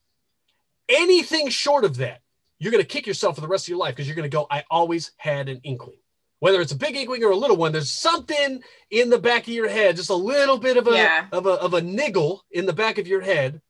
Anything 0.88 1.48
short 1.48 1.84
of 1.84 1.96
that, 1.96 2.22
you're 2.58 2.72
going 2.72 2.82
to 2.82 2.88
kick 2.88 3.06
yourself 3.06 3.34
for 3.34 3.40
the 3.40 3.48
rest 3.48 3.64
of 3.64 3.70
your 3.70 3.78
life 3.78 3.94
because 3.94 4.06
you're 4.06 4.16
going 4.16 4.28
to 4.28 4.34
go, 4.34 4.46
I 4.50 4.64
always 4.70 5.12
had 5.16 5.48
an 5.48 5.60
inkling 5.64 5.98
whether 6.40 6.60
it's 6.60 6.72
a 6.72 6.76
big 6.76 6.96
inkling 6.96 7.24
or 7.24 7.30
a 7.30 7.36
little 7.36 7.56
one, 7.56 7.72
there's 7.72 7.90
something 7.90 8.62
in 8.90 9.10
the 9.10 9.18
back 9.18 9.42
of 9.42 9.54
your 9.54 9.68
head, 9.68 9.96
just 9.96 10.10
a 10.10 10.14
little 10.14 10.58
bit 10.58 10.76
of 10.76 10.86
a 10.86 10.92
yeah. 10.92 11.26
of 11.32 11.46
a 11.46 11.52
of 11.52 11.74
a 11.74 11.80
niggle 11.80 12.44
in 12.50 12.66
the 12.66 12.72
back 12.72 12.98
of 12.98 13.08
your 13.08 13.20
head, 13.20 13.60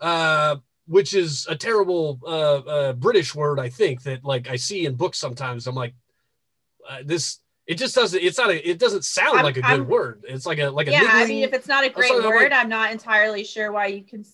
uh, 0.00 0.56
which 0.86 1.14
is 1.14 1.46
a 1.48 1.54
terrible 1.54 2.18
uh, 2.24 2.28
uh, 2.28 2.92
British 2.94 3.34
word, 3.34 3.60
I 3.60 3.68
think 3.68 4.02
that 4.02 4.24
like 4.24 4.48
I 4.48 4.56
see 4.56 4.86
in 4.86 4.94
books 4.94 5.18
sometimes. 5.18 5.66
I'm 5.66 5.74
like, 5.74 5.94
uh, 6.88 6.98
this 7.04 7.38
it 7.68 7.76
just 7.76 7.94
doesn't. 7.94 8.20
It's 8.20 8.38
not. 8.38 8.50
A, 8.50 8.68
it 8.68 8.78
doesn't 8.78 9.04
sound 9.04 9.38
I'm, 9.38 9.44
like 9.44 9.58
a 9.58 9.60
good 9.60 9.70
I'm, 9.70 9.88
word. 9.88 10.24
It's 10.26 10.46
like 10.46 10.58
a 10.58 10.70
like 10.70 10.88
a 10.88 10.92
yeah. 10.92 11.02
I 11.04 11.26
mean, 11.26 11.44
if 11.44 11.52
it's 11.52 11.68
not 11.68 11.84
a 11.84 11.90
great 11.90 12.10
word, 12.10 12.24
I'm, 12.24 12.34
like, 12.34 12.52
I'm 12.52 12.68
not 12.70 12.92
entirely 12.92 13.44
sure 13.44 13.70
why 13.70 13.88
you 13.88 14.02
can 14.02 14.24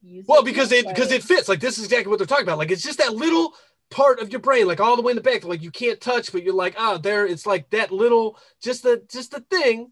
use. 0.00 0.24
Well, 0.28 0.44
because 0.44 0.70
it 0.70 0.86
because 0.86 1.10
it 1.10 1.24
fits. 1.24 1.48
Like 1.48 1.58
this 1.58 1.76
is 1.76 1.84
exactly 1.84 2.08
what 2.08 2.18
they're 2.18 2.26
talking 2.26 2.44
about. 2.44 2.58
Like 2.58 2.70
it's 2.70 2.84
just 2.84 2.98
that 2.98 3.12
little 3.12 3.52
part 3.90 4.20
of 4.20 4.30
your 4.30 4.40
brain, 4.40 4.66
like 4.66 4.80
all 4.80 4.96
the 4.96 5.02
way 5.02 5.12
in 5.12 5.16
the 5.16 5.22
back, 5.22 5.44
like 5.44 5.62
you 5.62 5.70
can't 5.70 6.00
touch, 6.00 6.32
but 6.32 6.42
you're 6.42 6.54
like, 6.54 6.74
oh, 6.78 6.98
there, 6.98 7.26
it's 7.26 7.46
like 7.46 7.70
that 7.70 7.92
little, 7.92 8.38
just 8.62 8.82
the, 8.82 9.02
just 9.10 9.30
the 9.30 9.40
thing. 9.40 9.90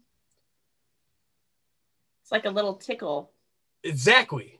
It's 2.21 2.31
like 2.31 2.45
a 2.45 2.49
little 2.49 2.75
tickle. 2.75 3.31
Exactly. 3.83 4.59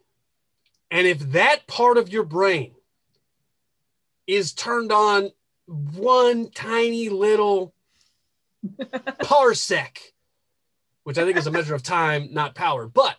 And 0.92 1.08
if 1.08 1.20
that 1.32 1.68
part 1.68 1.98
of 1.98 2.10
your 2.10 2.24
brain 2.24 2.74
is 4.28 4.54
turned 4.54 4.92
on 4.92 5.32
one 5.66 6.52
tiny 6.52 7.10
little 7.10 7.74
parsec, 9.22 9.98
which 11.04 11.18
I 11.18 11.26
think 11.26 11.38
is 11.38 11.48
a 11.48 11.52
measure 11.52 11.76
of 11.76 11.84
time, 11.84 12.30
not 12.32 12.56
power, 12.56 12.88
but 12.88 13.16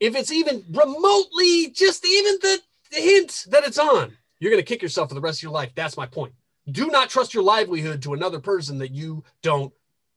if 0.00 0.16
it's 0.16 0.32
even 0.32 0.64
remotely, 0.70 1.70
just 1.70 2.04
even 2.06 2.38
the 2.42 2.60
hint 2.90 3.46
that 3.50 3.64
it's 3.64 3.78
on, 3.78 4.16
you're 4.38 4.50
going 4.50 4.62
to 4.62 4.66
kick 4.66 4.82
yourself 4.82 5.08
for 5.08 5.14
the 5.14 5.20
rest 5.20 5.38
of 5.38 5.44
your 5.44 5.52
life. 5.52 5.72
That's 5.74 5.96
my 5.96 6.06
point. 6.06 6.32
Do 6.70 6.88
not 6.88 7.10
trust 7.10 7.32
your 7.32 7.42
livelihood 7.42 8.02
to 8.02 8.14
another 8.14 8.40
person 8.40 8.78
that 8.78 8.92
you 8.92 9.24
don't, 9.42 9.72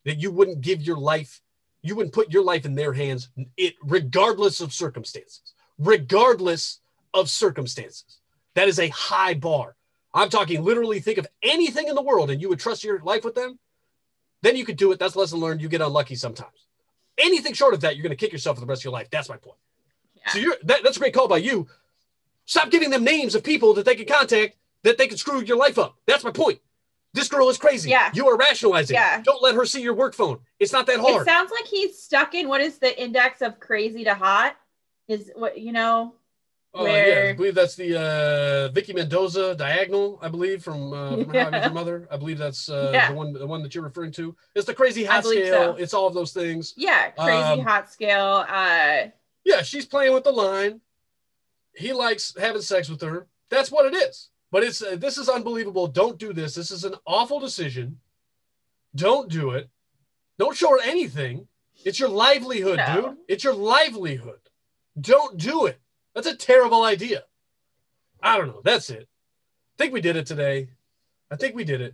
that 0.05 0.19
you 0.19 0.31
wouldn't 0.31 0.61
give 0.61 0.81
your 0.81 0.97
life, 0.97 1.41
you 1.81 1.95
wouldn't 1.95 2.13
put 2.13 2.33
your 2.33 2.43
life 2.43 2.65
in 2.65 2.75
their 2.75 2.93
hands, 2.93 3.29
it 3.55 3.75
regardless 3.83 4.59
of 4.59 4.73
circumstances. 4.73 5.41
Regardless 5.77 6.81
of 7.13 7.29
circumstances. 7.29 8.17
That 8.55 8.67
is 8.67 8.79
a 8.79 8.89
high 8.89 9.35
bar. 9.35 9.75
I'm 10.13 10.29
talking 10.29 10.63
literally 10.63 10.99
think 10.99 11.19
of 11.19 11.27
anything 11.43 11.87
in 11.87 11.95
the 11.95 12.01
world 12.01 12.31
and 12.31 12.41
you 12.41 12.49
would 12.49 12.59
trust 12.59 12.83
your 12.83 12.99
life 12.99 13.23
with 13.23 13.35
them, 13.35 13.59
then 14.41 14.55
you 14.55 14.65
could 14.65 14.77
do 14.77 14.91
it. 14.91 14.99
That's 14.99 15.15
lesson 15.15 15.39
learned. 15.39 15.61
You 15.61 15.69
get 15.69 15.81
unlucky 15.81 16.15
sometimes. 16.15 16.67
Anything 17.17 17.53
short 17.53 17.73
of 17.73 17.81
that, 17.81 17.95
you're 17.95 18.03
going 18.03 18.15
to 18.15 18.15
kick 18.15 18.31
yourself 18.31 18.57
for 18.57 18.61
the 18.61 18.65
rest 18.65 18.81
of 18.81 18.85
your 18.85 18.93
life. 18.93 19.09
That's 19.11 19.29
my 19.29 19.37
point. 19.37 19.57
Yeah. 20.15 20.31
So 20.31 20.39
you're 20.39 20.55
that, 20.63 20.83
that's 20.83 20.97
a 20.97 20.99
great 20.99 21.13
call 21.13 21.27
by 21.27 21.37
you. 21.37 21.67
Stop 22.49 22.71
giving 22.71 22.89
them 22.89 23.03
names 23.03 23.35
of 23.35 23.43
people 23.43 23.75
that 23.75 23.85
they 23.85 23.93
can 23.93 24.07
contact 24.07 24.57
that 24.83 24.97
they 24.97 25.05
can 25.05 25.17
screw 25.17 25.39
your 25.43 25.55
life 25.55 25.77
up. 25.77 25.97
That's 26.07 26.23
my 26.23 26.31
point. 26.31 26.57
This 27.13 27.27
girl 27.27 27.47
is 27.49 27.59
crazy. 27.59 27.91
Yeah. 27.91 28.09
You 28.11 28.27
are 28.27 28.35
rationalizing. 28.37 28.95
Yeah. 28.95 29.21
Don't 29.21 29.43
let 29.43 29.53
her 29.53 29.67
see 29.67 29.83
your 29.83 29.93
work 29.93 30.15
phone. 30.15 30.39
It's 30.59 30.73
not 30.73 30.87
that 30.87 30.99
hard. 30.99 31.27
It 31.27 31.29
sounds 31.29 31.51
like 31.51 31.67
he's 31.67 32.01
stuck 32.01 32.33
in 32.33 32.47
what 32.47 32.59
is 32.59 32.79
the 32.79 32.99
index 32.99 33.43
of 33.43 33.59
crazy 33.59 34.03
to 34.03 34.15
hot? 34.15 34.55
Is 35.07 35.31
what 35.35 35.59
you 35.59 35.71
know? 35.71 36.15
Oh 36.73 36.87
yeah, 36.87 37.27
I 37.29 37.33
believe 37.33 37.53
that's 37.53 37.75
the 37.75 37.99
uh, 37.99 38.73
Vicky 38.73 38.93
Mendoza 38.93 39.53
diagonal. 39.53 40.17
I 40.19 40.27
believe 40.27 40.63
from, 40.63 40.91
uh, 40.91 41.17
from 41.23 41.29
How 41.33 41.39
I 41.47 41.49
Met 41.51 41.63
Your 41.65 41.73
Mother. 41.73 42.07
I 42.09 42.17
believe 42.17 42.39
that's 42.39 42.67
uh, 42.67 42.89
Yeah. 42.91 43.09
the 43.09 43.15
one 43.15 43.33
the 43.33 43.45
one 43.45 43.61
that 43.61 43.75
you're 43.75 43.83
referring 43.83 44.11
to. 44.13 44.35
It's 44.55 44.65
the 44.65 44.73
crazy 44.73 45.03
hot 45.03 45.23
scale. 45.23 45.75
so. 45.75 45.75
It's 45.75 45.93
all 45.93 46.07
of 46.07 46.15
those 46.15 46.33
things. 46.33 46.73
Yeah, 46.77 47.11
crazy 47.11 47.31
Um, 47.43 47.59
hot 47.61 47.91
scale. 47.91 48.43
Uh, 48.49 49.09
Yeah, 49.43 49.61
she's 49.61 49.85
playing 49.85 50.13
with 50.15 50.23
the 50.23 50.31
line. 50.31 50.81
He 51.75 51.93
likes 51.93 52.33
having 52.37 52.61
sex 52.61 52.89
with 52.89 53.01
her. 53.01 53.27
That's 53.49 53.71
what 53.71 53.85
it 53.85 53.95
is. 53.95 54.29
But 54.51 54.63
it's 54.63 54.81
uh, 54.81 54.95
this 54.95 55.17
is 55.17 55.29
unbelievable. 55.29 55.87
Don't 55.87 56.17
do 56.17 56.33
this. 56.33 56.55
This 56.55 56.71
is 56.71 56.83
an 56.83 56.95
awful 57.05 57.39
decision. 57.39 57.99
Don't 58.95 59.29
do 59.29 59.51
it. 59.51 59.69
Don't 60.39 60.57
show 60.57 60.71
her 60.71 60.81
anything. 60.83 61.47
It's 61.85 61.99
your 61.99 62.09
livelihood, 62.09 62.77
No. 62.77 63.01
dude. 63.01 63.17
It's 63.27 63.43
your 63.43 63.53
livelihood. 63.53 64.39
Don't 64.99 65.37
do 65.37 65.67
it. 65.67 65.79
That's 66.13 66.27
a 66.27 66.35
terrible 66.35 66.83
idea. 66.83 67.23
I 68.21 68.37
don't 68.37 68.47
know. 68.47 68.61
That's 68.63 68.89
it. 68.89 69.07
I 69.07 69.83
think 69.83 69.93
we 69.93 70.01
did 70.01 70.15
it 70.17 70.25
today. 70.25 70.69
I 71.31 71.35
think 71.35 71.55
we 71.55 71.63
did 71.63 71.79
it. 71.81 71.93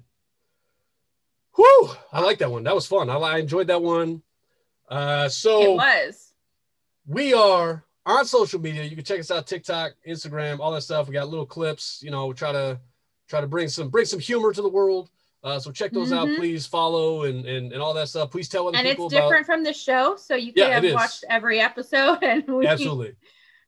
Whew. 1.56 1.90
I 2.12 2.22
like 2.22 2.40
that 2.40 2.52
one. 2.52 2.64
That 2.64 2.76
was 2.76 2.88
fun. 2.88 3.10
I, 3.10 3.16
I 3.18 3.38
enjoyed 3.38 3.68
that 3.68 3.82
one. 3.82 4.24
Uh, 4.90 5.26
it 5.28 5.32
so 5.32 5.74
was. 5.76 6.34
we 7.08 7.34
are 7.34 7.85
on 8.06 8.26
social 8.26 8.60
media. 8.60 8.84
You 8.84 8.96
can 8.96 9.06
check 9.06 9.20
us 9.20 9.32
out 9.32 9.48
TikTok, 9.48 9.94
Instagram, 10.08 10.60
all 10.60 10.72
that 10.72 10.82
stuff. 10.82 11.08
We 11.08 11.14
got 11.14 11.28
little 11.30 11.46
clips. 11.46 12.02
You 12.04 12.12
know, 12.12 12.34
try 12.34 12.52
to 12.52 12.80
try 13.28 13.42
to 13.42 13.48
bring 13.48 13.68
some 13.68 13.90
bring 13.90 14.06
some 14.06 14.20
humor 14.20 14.54
to 14.54 14.62
the 14.62 14.70
world. 14.70 15.10
Uh, 15.44 15.60
so 15.60 15.72
check 15.72 15.92
those 15.92 16.12
out, 16.12 16.28
Mhm. 16.28 16.38
please 16.38 16.66
follow 16.66 17.24
and, 17.26 17.46
and 17.46 17.72
and 17.72 17.80
all 17.82 17.94
that 17.94 18.10
stuff. 18.10 18.32
Please 18.32 18.50
tell 18.50 18.68
other 18.68 18.78
people. 18.78 19.06
And 19.06 19.14
it's 19.14 19.22
different 19.22 19.46
from 19.46 19.64
the 19.64 19.74
show, 19.74 20.16
so 20.16 20.36
you 20.36 20.52
could 20.54 20.62
Yeah, 20.62 20.80
have 20.80 20.94
watched 20.94 21.24
every 21.30 21.60
episode, 21.60 22.18
and 22.24 22.44
we 22.48 22.66
absolutely, 22.66 23.16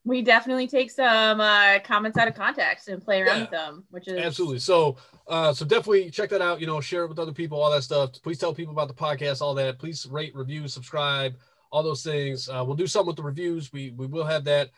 we 0.03 0.23
definitely 0.23 0.65
take 0.67 0.89
some 0.89 1.39
uh, 1.39 1.77
comments 1.83 2.17
out 2.17 2.27
of 2.27 2.33
context 2.33 2.87
and 2.87 2.99
play 3.03 3.21
around 3.21 3.35
Yeah. 3.35 3.41
with 3.41 3.51
them, 3.51 3.83
which 3.91 4.07
is 4.07 4.17
absolutely. 4.17 4.57
So 4.59 4.97
uh, 5.27 5.53
so 5.53 5.65
definitely 5.65 6.09
check 6.09 6.29
that 6.31 6.41
out. 6.41 6.59
You 6.61 6.65
know, 6.65 6.81
share 6.81 7.03
it 7.03 7.09
with 7.09 7.19
other 7.19 7.31
people, 7.33 7.61
all 7.61 7.69
that 7.69 7.83
stuff. 7.83 8.13
Please 8.23 8.39
tell 8.39 8.55
people 8.55 8.71
about 8.73 8.87
the 8.87 8.95
podcast, 8.95 9.41
all 9.41 9.53
that. 9.55 9.77
Please 9.77 10.07
rate, 10.07 10.33
review, 10.35 10.67
subscribe, 10.67 11.35
all 11.71 11.83
those 11.83 12.03
things. 12.03 12.49
Uh, 12.49 12.63
we'll 12.65 12.75
do 12.75 12.87
something 12.87 13.07
with 13.07 13.15
the 13.15 13.23
reviews. 13.23 13.71
We 13.71 13.91
we 13.91 14.07
will 14.07 14.25
have 14.25 14.43
that. 14.45 14.71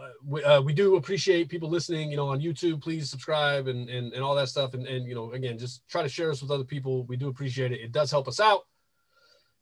Uh, 0.00 0.08
we, 0.24 0.42
uh, 0.44 0.62
we 0.62 0.72
do 0.72 0.96
appreciate 0.96 1.48
people 1.48 1.68
listening, 1.68 2.10
you 2.10 2.16
know, 2.16 2.28
on 2.28 2.40
YouTube. 2.40 2.80
Please 2.80 3.10
subscribe 3.10 3.66
and, 3.66 3.90
and, 3.90 4.12
and 4.12 4.22
all 4.22 4.34
that 4.34 4.48
stuff. 4.48 4.72
And, 4.72 4.86
and, 4.86 5.06
you 5.06 5.14
know, 5.14 5.32
again, 5.32 5.58
just 5.58 5.86
try 5.88 6.02
to 6.02 6.08
share 6.08 6.30
us 6.30 6.40
with 6.40 6.50
other 6.50 6.64
people. 6.64 7.04
We 7.04 7.16
do 7.16 7.28
appreciate 7.28 7.72
it. 7.72 7.80
It 7.80 7.92
does 7.92 8.10
help 8.10 8.28
us 8.28 8.40
out. 8.40 8.62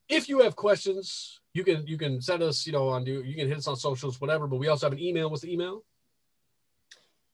If 0.08 0.28
you 0.28 0.40
have 0.40 0.54
questions, 0.54 1.40
you 1.54 1.64
can, 1.64 1.84
you 1.86 1.98
can 1.98 2.20
send 2.20 2.42
us, 2.42 2.66
you 2.66 2.72
know, 2.72 2.88
on, 2.88 3.04
you, 3.06 3.22
you 3.22 3.34
can 3.34 3.48
hit 3.48 3.56
us 3.56 3.66
on 3.66 3.76
socials, 3.76 4.20
whatever, 4.20 4.46
but 4.46 4.58
we 4.58 4.68
also 4.68 4.86
have 4.86 4.92
an 4.92 5.02
email. 5.02 5.28
What's 5.30 5.42
the 5.42 5.52
email? 5.52 5.82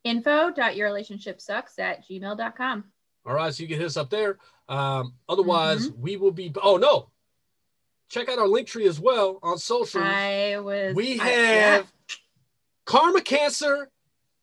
info.yourrelationshipsucks 0.04 1.78
at 1.78 2.06
gmail.com. 2.06 2.84
All 3.26 3.34
right. 3.34 3.52
So 3.52 3.62
you 3.62 3.68
can 3.68 3.78
hit 3.78 3.86
us 3.86 3.96
up 3.96 4.10
there. 4.10 4.38
Um, 4.68 5.14
otherwise 5.28 5.90
we 5.90 6.16
will 6.16 6.30
be, 6.30 6.52
oh 6.62 6.76
no, 6.76 7.10
check 8.08 8.28
out 8.28 8.38
our 8.38 8.46
Linktree 8.46 8.86
as 8.86 9.00
well 9.00 9.38
on 9.42 9.58
social. 9.58 10.02
I 10.02 10.58
was 10.58 10.94
we 10.94 11.20
I- 11.20 11.28
have 11.28 11.92
Karma 12.84 13.20
Cancer 13.20 13.90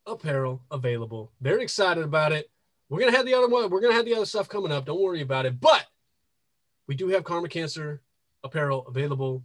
apparel 0.05 0.61
available. 0.71 1.31
Very 1.41 1.63
excited 1.63 2.03
about 2.03 2.31
it. 2.31 2.49
We're 2.89 2.99
gonna 2.99 3.15
have 3.15 3.25
the 3.25 3.33
other 3.33 3.47
one. 3.47 3.69
We're 3.69 3.81
gonna 3.81 3.93
have 3.93 4.05
the 4.05 4.15
other 4.15 4.25
stuff 4.25 4.49
coming 4.49 4.71
up. 4.71 4.85
Don't 4.85 5.01
worry 5.01 5.21
about 5.21 5.45
it. 5.45 5.59
But 5.59 5.85
we 6.87 6.95
do 6.95 7.07
have 7.09 7.23
Karma 7.23 7.47
Cancer 7.47 8.01
apparel 8.43 8.85
available. 8.87 9.43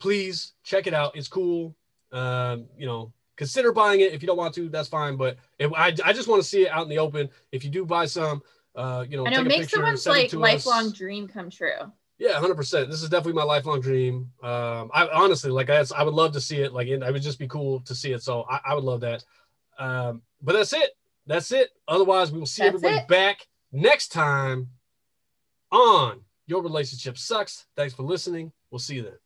Please 0.00 0.54
check 0.62 0.86
it 0.86 0.94
out. 0.94 1.16
It's 1.16 1.28
cool. 1.28 1.74
Um, 2.12 2.66
you 2.78 2.86
know, 2.86 3.12
consider 3.36 3.72
buying 3.72 4.00
it. 4.00 4.12
If 4.12 4.22
you 4.22 4.26
don't 4.26 4.36
want 4.36 4.54
to, 4.54 4.68
that's 4.68 4.88
fine. 4.88 5.16
But 5.16 5.36
if, 5.58 5.72
I, 5.72 5.88
I 6.04 6.12
just 6.12 6.28
want 6.28 6.42
to 6.42 6.48
see 6.48 6.62
it 6.62 6.70
out 6.70 6.84
in 6.84 6.88
the 6.88 6.98
open. 6.98 7.28
If 7.52 7.64
you 7.64 7.70
do 7.70 7.84
buy 7.84 8.06
some, 8.06 8.42
uh, 8.76 9.04
you 9.08 9.16
know, 9.16 9.26
I 9.26 9.30
know 9.30 9.38
take 9.38 9.48
make 9.48 9.60
picture, 9.62 9.76
someone's 9.76 10.06
like 10.06 10.32
lifelong 10.32 10.86
us. 10.86 10.92
dream 10.92 11.28
come 11.28 11.50
true. 11.50 11.92
Yeah, 12.18 12.38
hundred 12.38 12.54
percent. 12.54 12.90
This 12.90 13.02
is 13.02 13.08
definitely 13.08 13.32
my 13.34 13.44
lifelong 13.44 13.80
dream. 13.80 14.30
Um, 14.42 14.90
I 14.94 15.08
honestly 15.12 15.50
like 15.50 15.66
that's 15.66 15.92
I 15.92 16.02
would 16.02 16.14
love 16.14 16.32
to 16.32 16.40
see 16.40 16.58
it. 16.58 16.72
Like, 16.72 16.88
and 16.88 17.04
I 17.04 17.10
would 17.10 17.22
just 17.22 17.38
be 17.38 17.48
cool 17.48 17.80
to 17.80 17.94
see 17.94 18.12
it. 18.12 18.22
So 18.22 18.44
I, 18.48 18.60
I 18.66 18.74
would 18.74 18.84
love 18.84 19.00
that. 19.00 19.24
Um, 19.78 20.22
but 20.40 20.52
that's 20.52 20.72
it. 20.72 20.90
That's 21.26 21.50
it. 21.52 21.70
Otherwise, 21.88 22.30
we 22.30 22.38
will 22.38 22.46
see 22.46 22.62
That's 22.62 22.74
everybody 22.76 22.96
it. 22.98 23.08
back 23.08 23.46
next 23.72 24.08
time 24.08 24.68
on 25.72 26.20
Your 26.46 26.62
Relationship 26.62 27.18
Sucks. 27.18 27.66
Thanks 27.76 27.94
for 27.94 28.02
listening. 28.04 28.52
We'll 28.70 28.78
see 28.78 28.96
you 28.96 29.02
then. 29.02 29.18